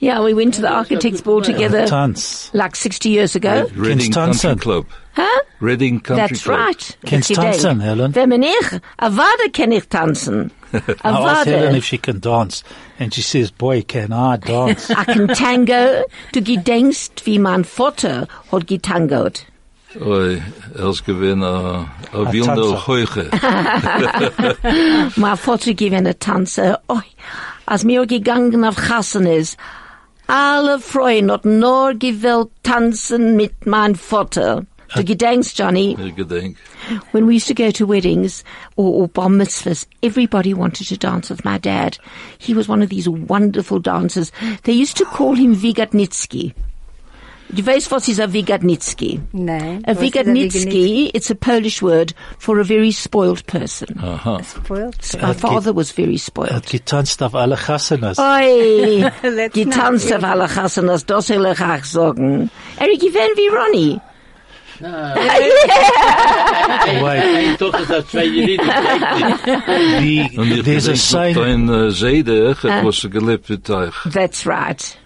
yeah, 0.00 0.22
we 0.22 0.32
went 0.34 0.54
to 0.54 0.62
the 0.62 0.70
architects' 0.72 1.20
ball 1.20 1.42
together 1.42 1.86
Tanz. 1.86 2.50
like 2.54 2.74
60 2.74 3.08
years 3.10 3.36
ago. 3.36 3.66
Reading 3.74 3.98
Kennst 3.98 4.14
Country 4.14 4.40
tanzen? 4.40 4.58
Club. 4.60 4.86
Huh? 5.14 5.42
Reading 5.60 6.00
Country 6.00 6.26
That's 6.28 6.42
Club. 6.44 6.58
right. 6.58 6.96
Kennst 7.04 7.30
Ich 7.30 7.36
gedenk. 7.36 7.52
tanzen, 7.60 7.80
Helen? 7.80 8.14
Wenn 8.14 8.28
man 8.30 8.42
ich, 8.42 8.72
a 8.98 9.10
Wade 9.16 9.50
kann 9.52 9.72
ich 9.72 9.86
tanzen. 9.88 10.50
A 10.72 10.78
I 10.78 11.10
asked 11.10 11.46
Helen 11.46 11.74
if 11.76 11.84
she 11.84 11.98
can 11.98 12.20
dance, 12.20 12.64
and 12.98 13.12
she 13.14 13.20
says, 13.22 13.50
"Boy, 13.50 13.82
can 13.82 14.12
I 14.12 14.36
dance!" 14.38 14.90
I 14.96 15.04
can 15.04 15.28
tango. 15.28 16.04
Du 16.32 16.40
gedenkst, 16.42 17.24
wie 17.26 17.38
mein 17.38 17.64
Vater 17.64 18.26
hat 18.50 18.66
getangot. 18.66 19.44
Oi, 20.00 20.42
ist 20.74 21.04
gewesen 21.06 21.42
a, 21.42 21.86
a 22.12 22.18
A 22.18 22.32
Wilner 22.32 22.54
Tanzer. 22.56 22.86
Heuche. 22.86 23.30
Mein 25.16 25.36
Vater 25.36 25.74
gewinnt 25.74 26.06
ein 26.06 26.18
Tanzer. 26.18 26.80
Oi, 26.88 27.02
als 27.64 27.86
wir 27.86 28.06
gegangen 28.06 28.64
auf 28.64 28.76
Chassanes, 28.76 29.56
alle 30.26 30.78
Freunde 30.80 31.32
hatten 31.34 31.58
nur 31.60 31.94
gewollt 31.94 32.50
tanzen 32.62 33.36
mit 33.36 33.64
meinem 33.66 33.94
Vater. 33.94 34.64
Du 34.94 35.02
gedenkst, 35.04 35.58
Johnny, 35.58 35.96
Ich 35.98 36.14
gedenk. 36.14 36.56
when 37.12 37.26
we 37.26 37.34
used 37.34 37.48
to 37.48 37.54
go 37.54 37.70
to 37.72 37.88
weddings 37.88 38.44
or, 38.76 38.92
or 39.02 39.08
bar 39.08 39.28
mitzvahs, 39.28 39.86
everybody 40.02 40.54
wanted 40.54 40.86
to 40.88 40.96
dance 40.96 41.28
with 41.30 41.44
my 41.44 41.58
dad. 41.58 41.98
He 42.38 42.54
was 42.54 42.68
one 42.68 42.82
of 42.82 42.90
these 42.90 43.08
wonderful 43.08 43.80
dancers. 43.80 44.30
They 44.62 44.72
used 44.72 44.96
to 44.98 45.04
call 45.04 45.34
him 45.34 45.56
Vigatnitsky. 45.56 46.54
Du 47.48 47.64
weißt, 47.64 47.86
äh, 47.86 47.90
was 47.90 48.08
ist 48.08 48.20
a 48.20 48.32
Vigatnitsky? 48.32 49.20
Nein. 49.32 49.82
A 49.86 49.90
was 49.90 49.96
ist 49.96 50.02
Vigatnitsky, 50.02 51.10
it's 51.14 51.30
a 51.30 51.34
Polish 51.34 51.82
word 51.82 52.12
for 52.38 52.58
a 52.60 52.64
very 52.64 52.92
spoiled 52.92 53.46
person. 53.46 53.98
Aha. 54.02 54.40
Spoiled. 54.42 54.96
My 55.22 55.32
father 55.34 55.74
was 55.74 55.90
very 55.92 56.18
spoiled. 56.18 56.52
Hat 56.52 56.66
getanzt 56.66 57.22
auf 57.22 57.34
alle 57.34 57.56
Chassanas. 57.56 58.18
Oi, 58.18 59.04
Let's 59.22 59.54
die 59.54 59.64
not- 59.64 60.12
auf 60.12 60.24
alle 60.24 60.48
Chassanas, 60.48 61.06
das 61.06 61.28
will 61.28 61.46
ich 61.52 61.60
auch 61.60 61.84
sagen. 61.84 62.50
Eric, 62.78 63.02
ich 63.02 63.12
bin 63.12 63.22
wie 63.36 63.48
Ronnie. 63.48 64.00
Wait, 67.00 67.52
Ich 67.52 67.56
dachte, 67.56 67.86
das 67.88 68.06
zwei 68.08 68.26
the, 68.26 68.58
there's 70.62 70.88
a 70.88 70.92
gedenk 70.92 70.98
saying, 70.98 71.34
noch 71.34 71.42
dein 71.44 71.68
äh, 71.68 71.90
Seide, 71.90 72.54
het 72.60 72.84
was 72.84 73.08
gelebt 73.10 73.48
mit. 73.48 73.64
That's 74.12 74.46
right. 74.46 74.96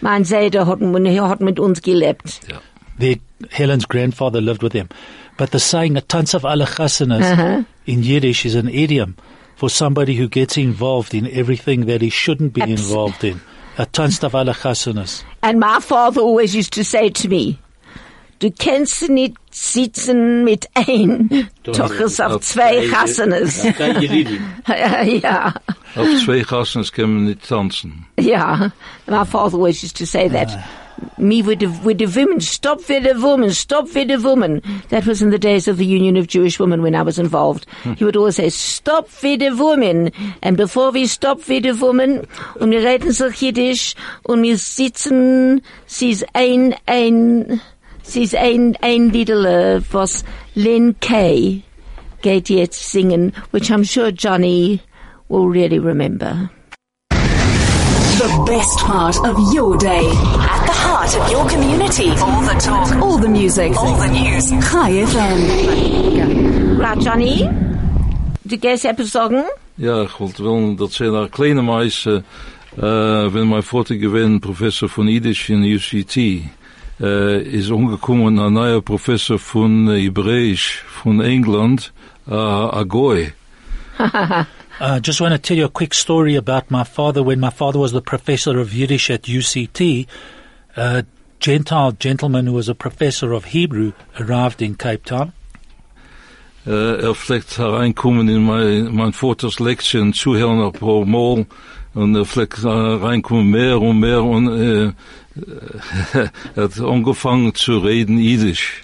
Mein 0.00 0.24
Seder 0.24 0.66
hat, 0.66 0.80
hat 0.80 1.40
mit 1.40 1.58
uns 1.58 1.82
gelebt. 1.82 2.40
their, 3.00 3.16
Helen's 3.50 3.86
grandfather 3.86 4.40
lived 4.40 4.62
with 4.62 4.72
them. 4.72 4.88
But 5.36 5.50
the 5.50 5.58
saying, 5.58 5.96
a 5.96 6.02
tanz 6.02 6.34
of 6.34 6.44
alle 6.44 6.66
Chassanas, 6.66 7.32
uh-huh. 7.32 7.64
in 7.86 8.02
Yiddish 8.02 8.44
is 8.44 8.54
an 8.54 8.68
idiom 8.68 9.16
for 9.56 9.70
somebody 9.70 10.14
who 10.14 10.28
gets 10.28 10.56
involved 10.56 11.14
in 11.14 11.26
everything 11.26 11.86
that 11.86 12.02
he 12.02 12.10
shouldn't 12.10 12.52
be 12.52 12.62
Abs- 12.62 12.70
involved 12.72 13.24
in. 13.24 13.40
A 13.78 13.86
tanz 13.86 14.22
of 14.22 14.34
alle 14.34 14.54
And 15.42 15.58
my 15.58 15.80
father 15.80 16.20
always 16.20 16.54
used 16.54 16.74
to 16.74 16.84
say 16.84 17.08
to 17.08 17.28
me, 17.28 17.58
du 18.40 18.50
kannst 18.58 19.08
nicht 19.08 19.36
sitzen 19.50 20.44
mit 20.44 20.66
ein, 20.74 21.48
doch 21.62 21.90
es 22.00 22.20
auf 22.20 22.40
zwei 22.40 22.86
Chassanas. 22.88 23.62
Zwei 23.62 23.90
Juriden. 24.00 24.38
ja, 25.22 25.54
Auf 25.96 26.08
zwei 26.24 26.40
Gassen 26.40 26.84
können 26.92 27.14
wir 27.26 27.34
nicht 27.34 27.48
tanzen. 27.48 28.06
ja. 28.18 28.72
My 29.06 29.24
father 29.24 29.56
always 29.58 29.82
used 29.82 29.96
to 29.98 30.06
say 30.06 30.28
that. 30.28 30.48
Me 31.16 31.40
with 31.42 31.60
the, 31.60 31.66
with 31.82 31.96
the 31.98 32.06
women, 32.06 32.40
stop 32.42 32.78
with 32.88 33.02
the 33.04 33.14
woman, 33.18 33.50
stop 33.52 33.86
with 33.94 34.08
the 34.08 34.18
woman. 34.18 34.60
That 34.90 35.06
was 35.06 35.22
in 35.22 35.30
the 35.30 35.38
days 35.38 35.66
of 35.66 35.78
the 35.78 35.86
Union 35.86 36.18
of 36.18 36.26
Jewish 36.26 36.60
Women 36.60 36.82
when 36.82 36.94
I 36.94 37.00
was 37.02 37.18
involved. 37.18 37.66
Hm. 37.84 37.96
He 37.96 38.04
would 38.04 38.16
always 38.16 38.36
say, 38.36 38.50
stop 38.50 39.08
with 39.22 39.40
the 39.40 39.50
woman. 39.56 40.10
And 40.42 40.58
before 40.58 40.90
we 40.92 41.06
stop 41.06 41.48
with 41.48 41.62
the 41.62 41.72
woman, 41.74 42.26
und 42.60 42.70
wir 42.70 42.82
reden 42.84 43.12
sich 43.12 43.40
Jiddisch, 43.40 43.94
und 44.24 44.42
wir 44.42 44.58
sitzen, 44.58 45.62
sie 45.86 46.10
ist 46.10 46.26
ein, 46.34 46.74
ein, 46.84 47.62
sie 48.10 48.24
ist 48.24 48.34
ein, 48.34 48.76
ein 48.80 49.10
Liedele, 49.10 49.82
was 49.92 50.24
Len 50.54 50.98
Kay 51.00 51.62
geht 52.22 52.48
jetzt 52.50 52.90
singen, 52.90 53.32
which 53.52 53.70
I'm 53.70 53.84
sure 53.84 54.10
Johnny 54.12 54.80
will 55.28 55.46
really 55.46 55.78
remember. 55.78 56.50
The 57.10 58.44
best 58.46 58.78
part 58.80 59.16
of 59.24 59.54
your 59.54 59.78
day. 59.78 60.04
At 60.04 60.66
the 60.66 60.76
heart 60.76 61.16
of 61.16 61.30
your 61.30 61.48
community. 61.48 62.10
All 62.20 62.42
the 62.42 62.60
talk. 62.60 62.94
All 63.00 63.16
the 63.16 63.28
music. 63.28 63.74
All 63.76 63.96
the 63.96 64.08
news. 64.08 64.50
Chai 64.70 64.90
FM. 65.06 66.78
Right, 66.78 66.98
Johnny? 67.00 67.48
Du 68.44 68.58
gehst 68.58 68.84
etwas 68.84 69.10
sagen? 69.12 69.44
Ja, 69.76 70.02
ich 70.02 70.18
wollte 70.18 70.42
wel 70.42 70.74
dat 70.76 70.92
zijn 70.92 71.12
daar 71.12 71.28
kleine 71.28 71.62
meisje, 71.62 72.22
uh, 72.76 73.32
wenn 73.32 73.48
mein 73.48 73.62
Vater 73.62 73.96
gewesen 73.96 74.40
Professor 74.40 74.88
von 74.88 75.08
Yiddish 75.08 75.48
in 75.48 75.62
UCT, 75.62 76.16
uh, 77.00 77.40
is 77.40 77.70
umgekommen 77.70 78.38
ein 78.38 78.52
neuer 78.52 78.82
Professor 78.82 79.38
von 79.38 79.88
Hebräisch 79.88 80.82
von 80.86 81.20
England, 81.20 81.92
uh, 82.28 82.70
Agoy. 82.72 83.32
I 83.98 84.46
uh, 84.80 85.00
just 85.00 85.20
want 85.20 85.32
to 85.32 85.38
tell 85.38 85.56
you 85.56 85.66
a 85.66 85.70
quick 85.70 85.94
story 85.94 86.36
about 86.36 86.70
my 86.70 86.84
father. 86.84 87.22
When 87.22 87.40
my 87.40 87.50
father 87.50 87.78
was 87.78 87.92
the 87.92 88.02
professor 88.02 88.58
of 88.58 88.72
Yiddish 88.72 89.10
at 89.10 89.22
UCT, 89.22 90.06
a 90.76 91.04
Gentile 91.38 91.92
gentleman 91.92 92.46
who 92.46 92.52
was 92.52 92.68
a 92.68 92.74
professor 92.74 93.32
of 93.32 93.46
Hebrew 93.46 93.92
arrived 94.18 94.62
in 94.62 94.74
Cape 94.74 95.04
Town. 95.04 95.32
Uh, 96.66 97.02
er 97.02 97.14
vlekt 97.14 97.56
hereinkommen 97.56 98.28
in 98.28 98.44
mijn, 98.44 98.94
mijn 98.94 99.12
Vaters 99.12 99.58
Lektien, 99.58 100.14
zuhören 100.14 100.64
ein 100.64 100.70
paar 100.70 101.06
Mal, 101.06 101.46
und 101.94 102.14
er 102.14 102.24
vlekt 102.24 102.62
hereinkommen 102.62 103.50
mehr 103.50 103.80
und 103.80 104.00
mehr, 104.00 104.22
und 104.22 104.48
uh, 104.48 104.92
er 106.54 106.64
hat 106.64 106.80
angefangen 106.80 107.54
zu 107.54 107.78
reden 107.78 108.18
Yiddish. 108.18 108.82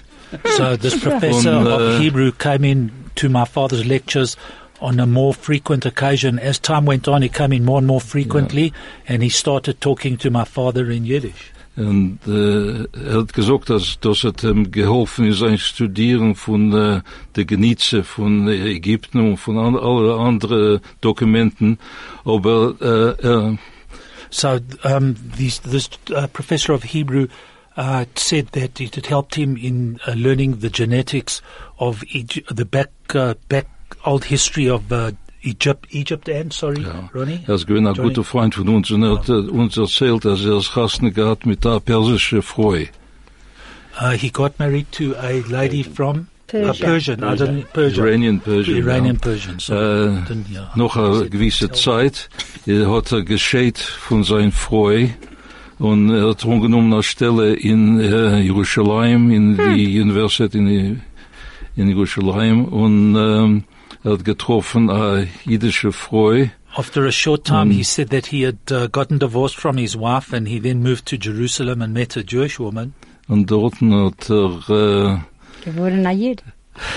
So 0.57 0.75
this 0.75 0.99
professor 1.01 1.59
Und, 1.59 1.67
of 1.67 1.81
äh, 1.81 1.99
Hebrew 1.99 2.31
came 2.31 2.65
in 2.65 2.91
to 3.15 3.29
my 3.29 3.45
father's 3.45 3.85
lectures 3.85 4.35
on 4.79 4.99
a 4.99 5.05
more 5.05 5.33
frequent 5.33 5.85
occasion. 5.85 6.39
As 6.39 6.59
time 6.59 6.85
went 6.85 7.07
on, 7.07 7.21
he 7.21 7.29
came 7.29 7.53
in 7.53 7.63
more 7.65 7.79
and 7.79 7.87
more 7.87 8.01
frequently, 8.01 8.73
and 9.07 9.23
he 9.23 9.29
started 9.29 9.79
talking 9.81 10.17
to 10.17 10.29
my 10.29 10.43
father 10.43 10.91
in 10.91 11.05
Yiddish. 11.05 11.53
En 11.77 12.19
uh, 12.25 12.85
er 12.91 13.13
hat 13.13 13.33
gesagt, 13.33 13.69
dass, 13.69 13.99
dass 13.99 14.23
het 14.23 14.41
hem 14.41 14.71
geholfen 14.71 15.25
is 15.25 15.43
ein 15.43 15.59
Studieren 15.59 16.35
von 16.35 16.73
uh, 16.73 17.01
de 17.31 17.45
Genietze 17.45 18.03
von 18.03 18.47
äh, 18.47 18.75
Ägypten 18.75 19.19
und 19.19 19.37
von 19.37 19.59
an, 19.59 19.75
alle 19.75 20.15
andere 20.15 20.81
Dokumenten. 21.01 21.77
Aber 22.25 22.73
uh, 22.81 23.13
er, 23.21 23.57
So 24.29 24.59
um, 24.83 25.15
these, 25.37 25.59
this 25.59 25.89
uh, 26.13 26.27
professor 26.27 26.73
of 26.73 26.83
Hebrew 26.83 27.27
uh, 27.77 28.05
said 28.15 28.47
that 28.53 28.81
it 28.81 28.95
had 28.95 29.05
helped 29.05 29.35
him 29.35 29.55
in 29.55 29.99
uh, 30.07 30.13
learning 30.13 30.59
the 30.59 30.69
genetics 30.69 31.41
of 31.77 32.03
Egypt, 32.09 32.55
the 32.55 32.65
back 32.65 32.89
uh, 33.13 33.35
back 33.47 33.67
old 34.03 34.25
history 34.25 34.67
of 34.69 34.91
uh, 34.91 35.11
Egypt. 35.43 35.85
Egypt 35.91 36.29
and 36.29 36.51
sorry, 36.53 36.81
Ja. 36.81 37.09
Ronnie. 37.13 37.39
er 37.47 37.55
ist 37.55 37.67
gewesen 37.67 37.87
ein 37.87 37.93
Johnny? 37.95 38.09
guter 38.09 38.23
Freund 38.23 38.55
von 38.55 38.67
uns 38.69 38.91
und 38.91 39.03
er 39.03 39.11
hat 39.19 39.29
uh, 39.29 39.33
uns 39.51 39.77
erzählt, 39.77 40.25
dass 40.25 40.43
er 40.43 40.53
es 40.57 40.73
Gasten 40.73 41.13
gehabt 41.13 41.45
mit 41.45 41.65
einer 41.65 41.79
persischen 41.79 42.41
Frau. 42.41 42.75
Uh, 43.99 44.11
he 44.11 44.29
got 44.29 44.57
married 44.59 44.91
to 44.91 45.15
a 45.19 45.41
lady 45.49 45.83
from 45.83 46.17
uh, 46.17 46.23
Persia. 46.47 46.85
Persian. 46.85 47.23
I 47.23 47.35
didn't 47.35 47.73
Persian. 47.73 48.05
Iranian 48.05 48.39
Persian. 48.39 48.77
Iranian 48.77 49.15
ja. 49.15 49.21
Persian. 49.21 49.59
So 49.59 49.73
Äh, 49.73 49.77
didn't, 50.27 50.49
yeah. 50.53 50.71
noch 50.75 50.95
eine 50.97 51.29
gewisse 51.29 51.71
Zeit 51.71 52.29
er 52.65 52.91
hat 52.91 53.11
er 53.11 53.23
gescheit 53.23 53.77
von 53.79 54.23
seiner 54.23 54.51
Frau 54.51 54.91
und 55.79 56.09
er 56.11 56.29
hat 56.29 56.45
angenommen 56.45 56.91
eine 56.93 57.03
Stelle 57.03 57.53
in 57.53 57.99
äh, 57.99 58.39
Jerusalem, 58.39 59.29
in 59.31 59.57
die 59.57 59.99
Universität 60.01 60.53
in, 60.55 61.01
in 61.75 61.87
Jerusalem 61.87 62.65
und 62.65 63.15
ähm, 63.15 63.63
hat 64.11 64.23
getroffen 64.25 64.89
eine 64.89 65.27
jüdische 65.45 65.91
Frau 65.91 66.47
After 66.75 67.05
a 67.05 67.11
short 67.11 67.45
time, 67.45 67.71
he 67.71 67.83
said 67.83 68.09
that 68.11 68.27
he 68.27 68.45
had 68.45 68.57
uh, 68.71 68.87
gotten 68.91 69.17
divorced 69.19 69.57
from 69.59 69.77
his 69.77 69.95
wife, 69.95 70.31
and 70.35 70.47
he 70.47 70.59
then 70.59 70.83
moved 70.83 71.05
to 71.07 71.17
Jerusalem 71.17 71.81
and 71.81 71.93
met 71.93 72.15
a 72.17 72.21
Jewish 72.21 72.59
woman. 72.59 72.93
und 73.27 73.49
dort 73.49 73.75
hat 73.81 74.29
er 74.29 75.23
Geworden 75.65 76.05
ein 76.05 76.19
Jid. 76.19 76.43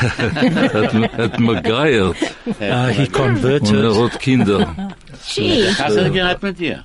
äh, 0.01 0.09
hat, 0.69 1.13
hat 1.17 1.41
mir 1.41 1.63
geiert 1.63 2.17
Uh, 2.47 2.87
he 2.93 3.03
und 3.05 3.13
converted. 3.13 3.73
er 3.75 3.95
hat 4.05 4.21
Kinder. 4.21 4.77
Gee. 5.27 5.67
Hassan 5.79 6.13
gehabt 6.13 6.43
mit 6.43 6.59
dir? 6.59 6.85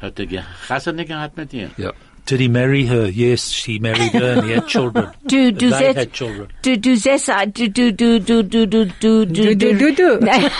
Hat 0.00 0.18
er 0.18 0.26
ge- 0.26 0.42
Hassan 0.68 0.96
gehabt 0.96 1.36
mit 1.36 1.52
dir? 1.52 1.70
Ja. 1.76 1.92
Did 2.26 2.40
he 2.40 2.48
marry 2.48 2.86
her? 2.86 3.06
Yes, 3.08 3.50
she 3.50 3.78
married 3.78 4.12
her, 4.12 4.32
and 4.32 4.44
he 4.44 4.52
had 4.52 4.66
children. 4.66 5.10
Du, 5.26 5.52
du 5.52 5.70
they 5.70 5.78
setzt, 5.78 5.96
had 5.98 6.12
children. 6.12 6.48
du, 6.62 6.76
du 6.76 6.96
setzt, 6.96 7.28
du, 7.54 7.68
du, 7.68 7.92
du, 7.92 8.18
du, 8.18 8.42
du, 8.42 8.66
du, 8.66 8.84
du, 8.86 9.26
Du, 9.26 9.54
du, 9.54 9.74
du, 9.78 9.94
du. 9.94 10.18
Nein. 10.20 10.50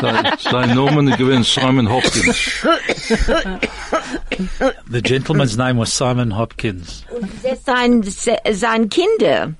Sein, 0.00 0.32
sein 0.38 0.74
Name 0.74 1.16
gewesen 1.16 1.44
Simon 1.44 1.88
Hopkins. 1.90 2.62
The 4.90 5.02
gentleman's 5.02 5.56
name 5.56 5.76
was 5.76 5.92
Simon 5.92 6.30
Hopkins. 6.30 7.04
setzt 7.42 7.66
sein, 7.66 8.02
sein 8.02 8.88
Kinder. 8.88 9.54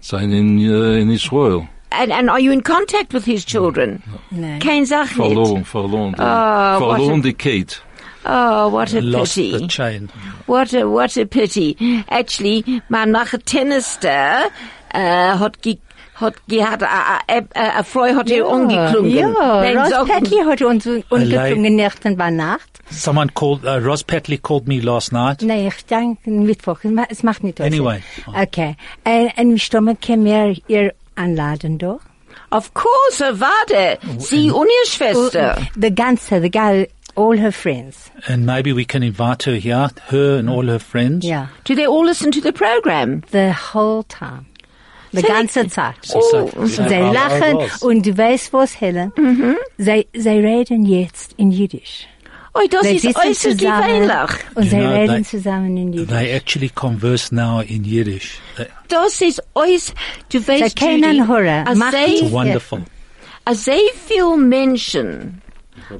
Sein 0.00 0.32
in, 0.32 0.58
äh, 0.58 1.00
in 1.00 1.10
Israel. 1.10 1.68
And, 1.90 2.12
and 2.12 2.28
are 2.28 2.40
you 2.40 2.50
in 2.52 2.62
contact 2.62 3.14
with 3.14 3.24
his 3.24 3.44
children? 3.44 4.02
Nein. 4.30 4.60
Kein 4.60 4.84
Sach. 4.84 5.08
Verloren, 5.08 5.64
verloren. 5.64 6.12
What 6.18 6.96
verloren 6.98 7.22
die 7.22 7.32
Kate. 7.32 7.80
Oh, 8.28 8.72
what 8.72 8.92
a 8.94 9.00
Lost 9.00 9.34
the 9.36 9.52
pity. 9.52 9.66
chain. 9.68 10.08
What 10.46 10.72
a, 10.74 10.84
what 10.88 11.16
a 11.16 11.24
pity. 11.26 11.76
Actually, 12.08 12.64
mein 12.88 13.10
nachher 13.12 13.38
Tennister, 13.44 14.46
äh, 14.92 15.38
hat 15.38 15.62
ge, 15.62 15.78
hat 16.16 16.34
gehabt, 16.48 16.82
a, 16.82 17.20
a, 17.28 17.38
a, 17.54 17.78
a 17.80 17.82
Frau 17.84 18.04
hat 18.14 18.28
ihr 18.30 18.46
umgeklungen. 18.46 19.10
Ja, 19.10 19.62
Dann 19.62 19.78
Ross 19.78 19.90
sagt- 19.90 20.08
Petty 20.10 20.36
hat 20.44 20.62
uns 20.62 20.86
umgeklungen 20.86 21.76
Nächten 21.76 22.16
bei 22.16 22.30
Nacht. 22.30 22.80
Someone 22.90 23.30
called, 23.34 23.64
uh, 23.64 23.78
Ross 23.84 24.02
Patley 24.04 24.38
called 24.38 24.66
me 24.68 24.80
last 24.80 25.12
night. 25.12 25.42
Nein, 25.42 25.66
ich 25.66 25.84
denke 25.86 26.30
Mittwoch. 26.30 26.78
Es 26.84 26.90
ma- 26.90 27.06
Es 27.08 27.22
macht 27.22 27.42
nicht 27.44 27.58
was. 27.58 27.66
Anyway. 27.66 28.00
Okay. 28.34 28.76
Und 29.04 29.54
wie 29.54 29.58
stimmen 29.58 29.98
können 30.00 30.24
wir 30.24 30.56
ihr 30.68 30.94
anladen 31.16 31.78
doch? 31.78 32.00
Of 32.50 32.72
course, 32.74 33.24
er 33.24 33.40
war 33.40 33.64
der. 33.68 33.98
Sie 34.18 34.50
und 34.52 34.66
ihr 34.68 34.88
Schwester. 34.88 35.56
The 35.74 35.92
ganze, 35.92 36.40
the 36.40 36.48
gal, 36.50 36.86
all 37.16 37.36
her 37.38 37.52
friends. 37.52 38.10
And 38.28 38.44
maybe 38.46 38.72
we 38.72 38.84
can 38.84 39.02
invite 39.02 39.42
her 39.44 39.54
here, 39.56 39.88
her 40.10 40.38
and 40.38 40.48
all 40.48 40.66
her 40.66 40.78
friends. 40.78 41.24
Yeah. 41.24 41.46
Do 41.64 41.74
they 41.74 41.86
all 41.86 42.04
listen 42.04 42.30
to 42.32 42.40
the 42.40 42.52
program? 42.52 43.22
The 43.30 43.52
whole 43.52 44.04
time. 44.04 44.46
Die 45.12 45.20
Say- 45.22 45.28
ganze 45.28 45.68
Zeit. 45.68 45.94
So, 46.04 46.18
Oh, 46.20 46.50
so- 46.66 46.66
Sie 46.66 46.82
how- 46.82 47.06
how 47.06 47.14
lachen 47.14 47.56
was? 47.58 47.82
und 47.82 48.04
du 48.04 48.16
weißt 48.18 48.52
was, 48.52 48.78
Helen? 48.80 49.12
Sie, 49.78 50.06
sie 50.14 50.28
reden 50.28 50.84
jetzt 50.84 51.32
in 51.38 51.50
Jiddisch. 51.52 52.06
Oh, 52.58 52.66
das 52.70 52.82
Sie 52.86 52.96
ist 52.96 53.02
sitzen 53.02 53.20
äußerst 53.28 53.58
zusammen 53.60 53.86
gewöhnlich. 54.08 54.30
und 54.54 54.64
You 54.64 54.70
sie 54.70 54.76
know, 54.76 54.92
reden 54.94 55.14
they- 55.14 55.24
zusammen 55.24 55.76
in 55.76 55.92
Jiddisch. 55.92 56.08
They 56.16 56.30
actually 56.32 56.68
converse 56.70 57.34
now 57.34 57.60
in 57.60 57.84
Yiddish. 57.84 58.38
They- 58.56 58.66
Das 58.88 59.20
ist 59.20 59.42
äußerst, 59.54 59.94
du 60.30 60.38
Sie 60.40 60.48
weißt, 60.48 60.76
kennen 60.76 61.16
Judy, 61.18 61.28
hören. 61.28 61.66
als 61.68 61.78
Mach 61.78 61.92
It's 61.92 62.30
wonderful. 62.32 62.82
als 63.44 63.64
sehr 63.64 63.78
viel 64.06 64.36
Menschen, 64.38 65.40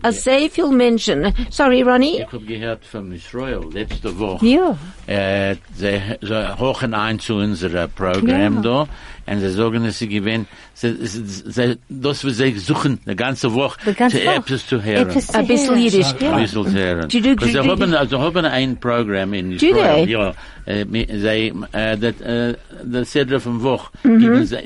als 0.03 0.25
sehr 0.25 0.49
viel 0.51 0.69
Menschen, 0.69 1.33
sorry 1.51 1.83
Ronnie, 1.83 2.19
Ich 2.21 2.33
habe 2.33 2.45
gehört 2.45 2.85
von 2.85 3.13
Israel 3.13 3.61
letzte 3.73 4.19
Woche. 4.19 4.47
Ja. 4.47 4.79
Äh, 5.07 5.57
sie, 5.75 6.01
sie 6.21 6.59
hochen 6.59 6.95
ein 6.95 7.19
zu 7.19 7.35
unserem 7.37 7.91
Programm 7.91 8.57
Ja. 8.57 8.61
da 8.63 8.89
und 9.29 9.41
sie 9.41 9.51
sagen, 9.51 9.85
dass 9.85 9.99
sie 9.99 10.09
gewinnen, 10.09 10.47
sie, 10.75 10.95
sie, 11.07 11.23
sie, 11.51 11.77
das 11.89 12.25
wir 12.25 12.33
sie 12.33 12.53
suchen, 12.59 12.99
die 13.07 13.15
ganze 13.17 13.53
Woche, 13.55 13.79
Die 13.87 13.95
ganze 13.95 14.19
zu 14.21 14.25
Woche. 14.27 14.35
etwas 14.37 14.67
zu 14.67 14.83
hören. 14.83 15.09
Etwas 15.09 15.27
zu 15.29 15.39
ein 15.39 15.47
bisschen 15.47 15.69
hören. 15.75 15.83
Jiddisch. 15.83 16.07
Ein 16.21 16.43
bisschen 16.43 16.65
zu 16.67 16.73
hören. 16.73 17.09
Do 17.09 17.19
you 17.19 17.23
do- 17.23 17.31
Aber 17.33 17.47
sie 17.47 17.53
do 17.53 17.63
you- 17.65 17.71
haben, 17.71 17.95
also 17.95 18.21
haben 18.21 18.45
ein 18.45 18.77
Programm 18.81 19.35
in 19.35 19.51
Do 19.59 19.67
Israel, 19.67 20.05
they? 20.05 20.13
ja, 20.13 20.33
äh, 20.67 20.85
mi- 20.85 21.07
sie, 21.09 21.53
äh, 21.73 21.97
das, 21.99 22.21
äh, 22.21 22.55
das 22.85 23.13
Sedra 23.13 23.39
vom 23.39 23.63
Woche, 23.63 23.91
Mhm. 24.05 24.19
geben 24.19 24.45
sie, 24.47 24.57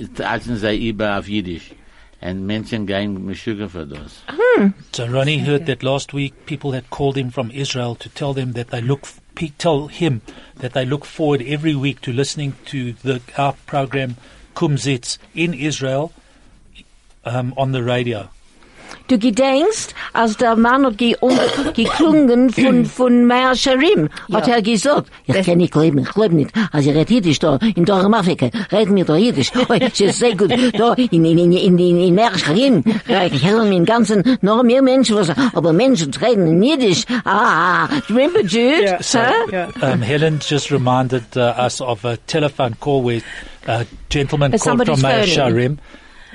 sie 0.56 0.88
über 0.88 1.18
auf 1.18 1.28
Jiddisch. 1.28 1.70
Und 2.22 2.44
Menschen 2.44 2.86
gehen 2.86 3.24
mit 3.24 3.38
for 3.38 3.86
those. 3.86 4.22
das. 4.26 4.72
So 4.92 5.06
Ronnie 5.06 5.38
heard 5.38 5.64
that 5.66 5.82
last 5.82 6.12
week 6.12 6.44
people 6.44 6.72
had 6.72 6.90
called 6.90 7.16
him 7.16 7.30
from 7.30 7.50
Israel 7.50 7.94
to 7.94 8.10
tell 8.10 8.34
them 8.34 8.52
that 8.52 8.68
they 8.68 8.82
look, 8.82 9.08
pe- 9.34 9.52
tell 9.56 9.88
him 9.88 10.20
that 10.56 10.74
they 10.74 10.84
look 10.84 11.06
forward 11.06 11.40
every 11.40 11.74
week 11.74 12.02
to 12.02 12.12
listening 12.12 12.54
to 12.66 12.92
the, 13.02 13.22
our 13.38 13.54
program 13.66 14.16
Kumzits 14.54 15.16
in 15.34 15.54
Israel, 15.54 16.12
um, 17.24 17.54
on 17.56 17.72
the 17.72 17.82
radio. 17.82 18.28
Du 19.08 19.18
gedenkst, 19.18 19.94
als 20.12 20.36
der 20.36 20.56
Mann 20.56 20.86
hat 20.86 20.98
ge 20.98 21.16
geklungen 21.74 22.50
von, 22.50 22.84
von 22.98 23.24
Meier 23.26 23.54
Sharim, 23.54 24.08
hat 24.32 24.48
er 24.48 24.62
gesagt, 24.62 25.10
ich 25.26 25.44
kann 25.44 25.58
nicht 25.58 25.74
leben, 25.74 25.98
ich 25.98 26.16
lebe 26.16 26.34
nicht, 26.34 26.50
also 26.72 26.90
ich 26.90 26.96
red 26.96 27.10
Jiddisch 27.10 27.38
da, 27.38 27.58
in 27.74 27.84
Dorem 27.84 28.14
Afrika, 28.14 28.50
red 28.72 28.90
mir 28.90 29.04
da 29.04 29.16
Jiddisch, 29.16 29.52
oh, 29.56 29.72
es 29.72 30.00
ist 30.00 30.18
sehr 30.18 30.36
gut, 30.36 30.50
da, 30.50 30.94
in, 30.94 31.24
in, 31.24 31.38
in, 31.38 31.52
in, 31.52 31.78
in, 31.78 32.00
in 32.00 32.14
Meier 32.14 32.38
Sharim, 32.38 32.84
ich 33.32 33.46
höre 33.46 33.64
mir 33.64 33.76
im 33.76 33.84
Ganzen 33.84 34.38
noch 34.40 34.62
mehr 34.62 34.82
Menschen, 34.82 35.16
was, 35.16 35.30
aber 35.54 35.72
Menschen 35.72 36.12
reden 36.14 36.46
in 36.46 36.62
Jiddisch, 36.62 37.04
ah, 37.24 37.88
remember 38.08 38.42
Jude? 38.42 38.98
Huh? 39.00 39.68
Um, 39.82 40.02
Helen 40.02 40.38
just 40.40 40.70
reminded 40.70 41.24
uh, 41.36 41.54
us 41.56 41.80
of 41.80 42.04
a 42.04 42.16
telephone 42.26 42.74
call 42.80 43.02
where 43.02 43.22
a 43.66 43.84
gentleman 44.08 44.54
Uh, 44.54 44.58
called 44.58 44.86
from 44.86 45.00
Meir. 45.02 45.24
Sharim 45.24 45.78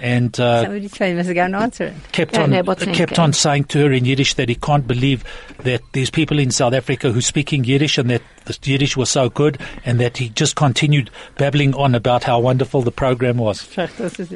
and 0.01 0.39
uh, 0.39 0.63
Somebody's 0.63 0.95
phone 0.95 1.15
must 1.17 1.33
go 1.33 1.41
and 1.41 1.55
answer 1.55 1.85
it. 1.85 1.93
kept 2.11 2.37
on 2.37 2.49
no, 2.51 2.61
what's 2.63 2.83
uh, 2.83 2.85
name 2.87 2.95
kept 2.95 3.19
on 3.19 3.33
saying 3.33 3.65
to 3.65 3.79
her 3.79 3.91
in 3.91 4.05
Yiddish 4.05 4.33
that 4.35 4.49
he 4.49 4.55
can't 4.55 4.85
believe 4.87 5.23
that 5.59 5.81
there's 5.93 6.09
people 6.09 6.39
in 6.39 6.51
South 6.51 6.73
Africa 6.73 7.11
who 7.11 7.21
speaking 7.21 7.63
Yiddish 7.63 7.97
and 7.97 8.09
that 8.09 8.21
the 8.47 8.71
Yiddish 8.71 8.95
was 8.97 9.09
so 9.09 9.29
good 9.29 9.57
and 9.85 9.99
that 9.99 10.17
he 10.17 10.31
just 10.35 10.55
continued 10.55 11.09
babbling 11.37 11.73
on 11.75 11.95
about 11.95 12.23
how 12.27 12.39
wonderful 12.41 12.81
the 12.83 12.91
program 12.91 13.37
was. 13.39 13.67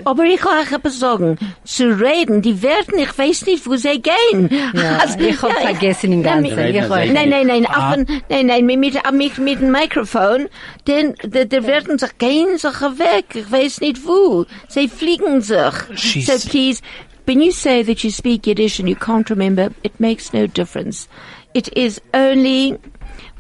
Aber 0.06 0.24
ich 0.26 0.44
will 0.44 0.52
euch 0.62 0.72
etwas 0.72 1.00
sagen. 1.00 1.38
Zu 1.66 2.00
reden, 2.00 2.42
die 2.42 2.62
werden, 2.62 2.98
ich 3.00 3.18
weiß 3.18 3.46
nicht, 3.46 3.66
wo 3.68 3.76
sie 3.76 4.02
gehen. 4.02 4.50
Ja, 4.74 4.98
Also, 5.02 5.20
ich 5.20 5.42
hab 5.42 5.52
vergessen 5.54 6.12
im 6.14 6.24
Ganzen. 6.24 6.56
Nein, 6.56 7.14
nein, 7.14 7.30
nein, 7.30 7.48
nein, 7.48 7.66
Ah. 7.70 7.92
auf 7.92 7.98
ein- 7.98 8.22
nein, 8.30 8.46
nein, 8.48 8.66
mit, 8.66 8.80
mit, 8.80 9.12
mit, 9.12 9.38
mit 9.38 9.62
dem 9.62 9.72
Mikrofon, 9.72 10.48
denn, 10.88 11.14
da, 11.24 11.46
da 11.46 11.66
werden 11.66 11.98
sich, 11.98 12.18
gehen 12.18 12.58
sich 12.58 12.82
weg. 12.82 13.26
Ich 13.36 13.52
weiß 13.52 13.82
nicht 13.82 14.06
wo. 14.06 14.46
Sie 14.68 14.88
fliegen 14.88 15.42
sich. 15.42 15.74
She's- 15.96 16.26
So 16.26 16.50
please, 16.50 16.82
when 17.26 17.42
you 17.42 17.52
say 17.52 17.84
that 17.84 18.00
you 18.04 18.10
speak 18.12 18.48
Yiddish 18.48 18.80
and 18.80 18.90
you 18.90 18.96
can't 18.96 19.30
remember, 19.30 19.70
it 19.84 20.00
makes 20.00 20.34
no 20.34 20.48
difference. 20.48 21.08
It 21.54 21.68
is 21.70 22.02
only 22.14 22.78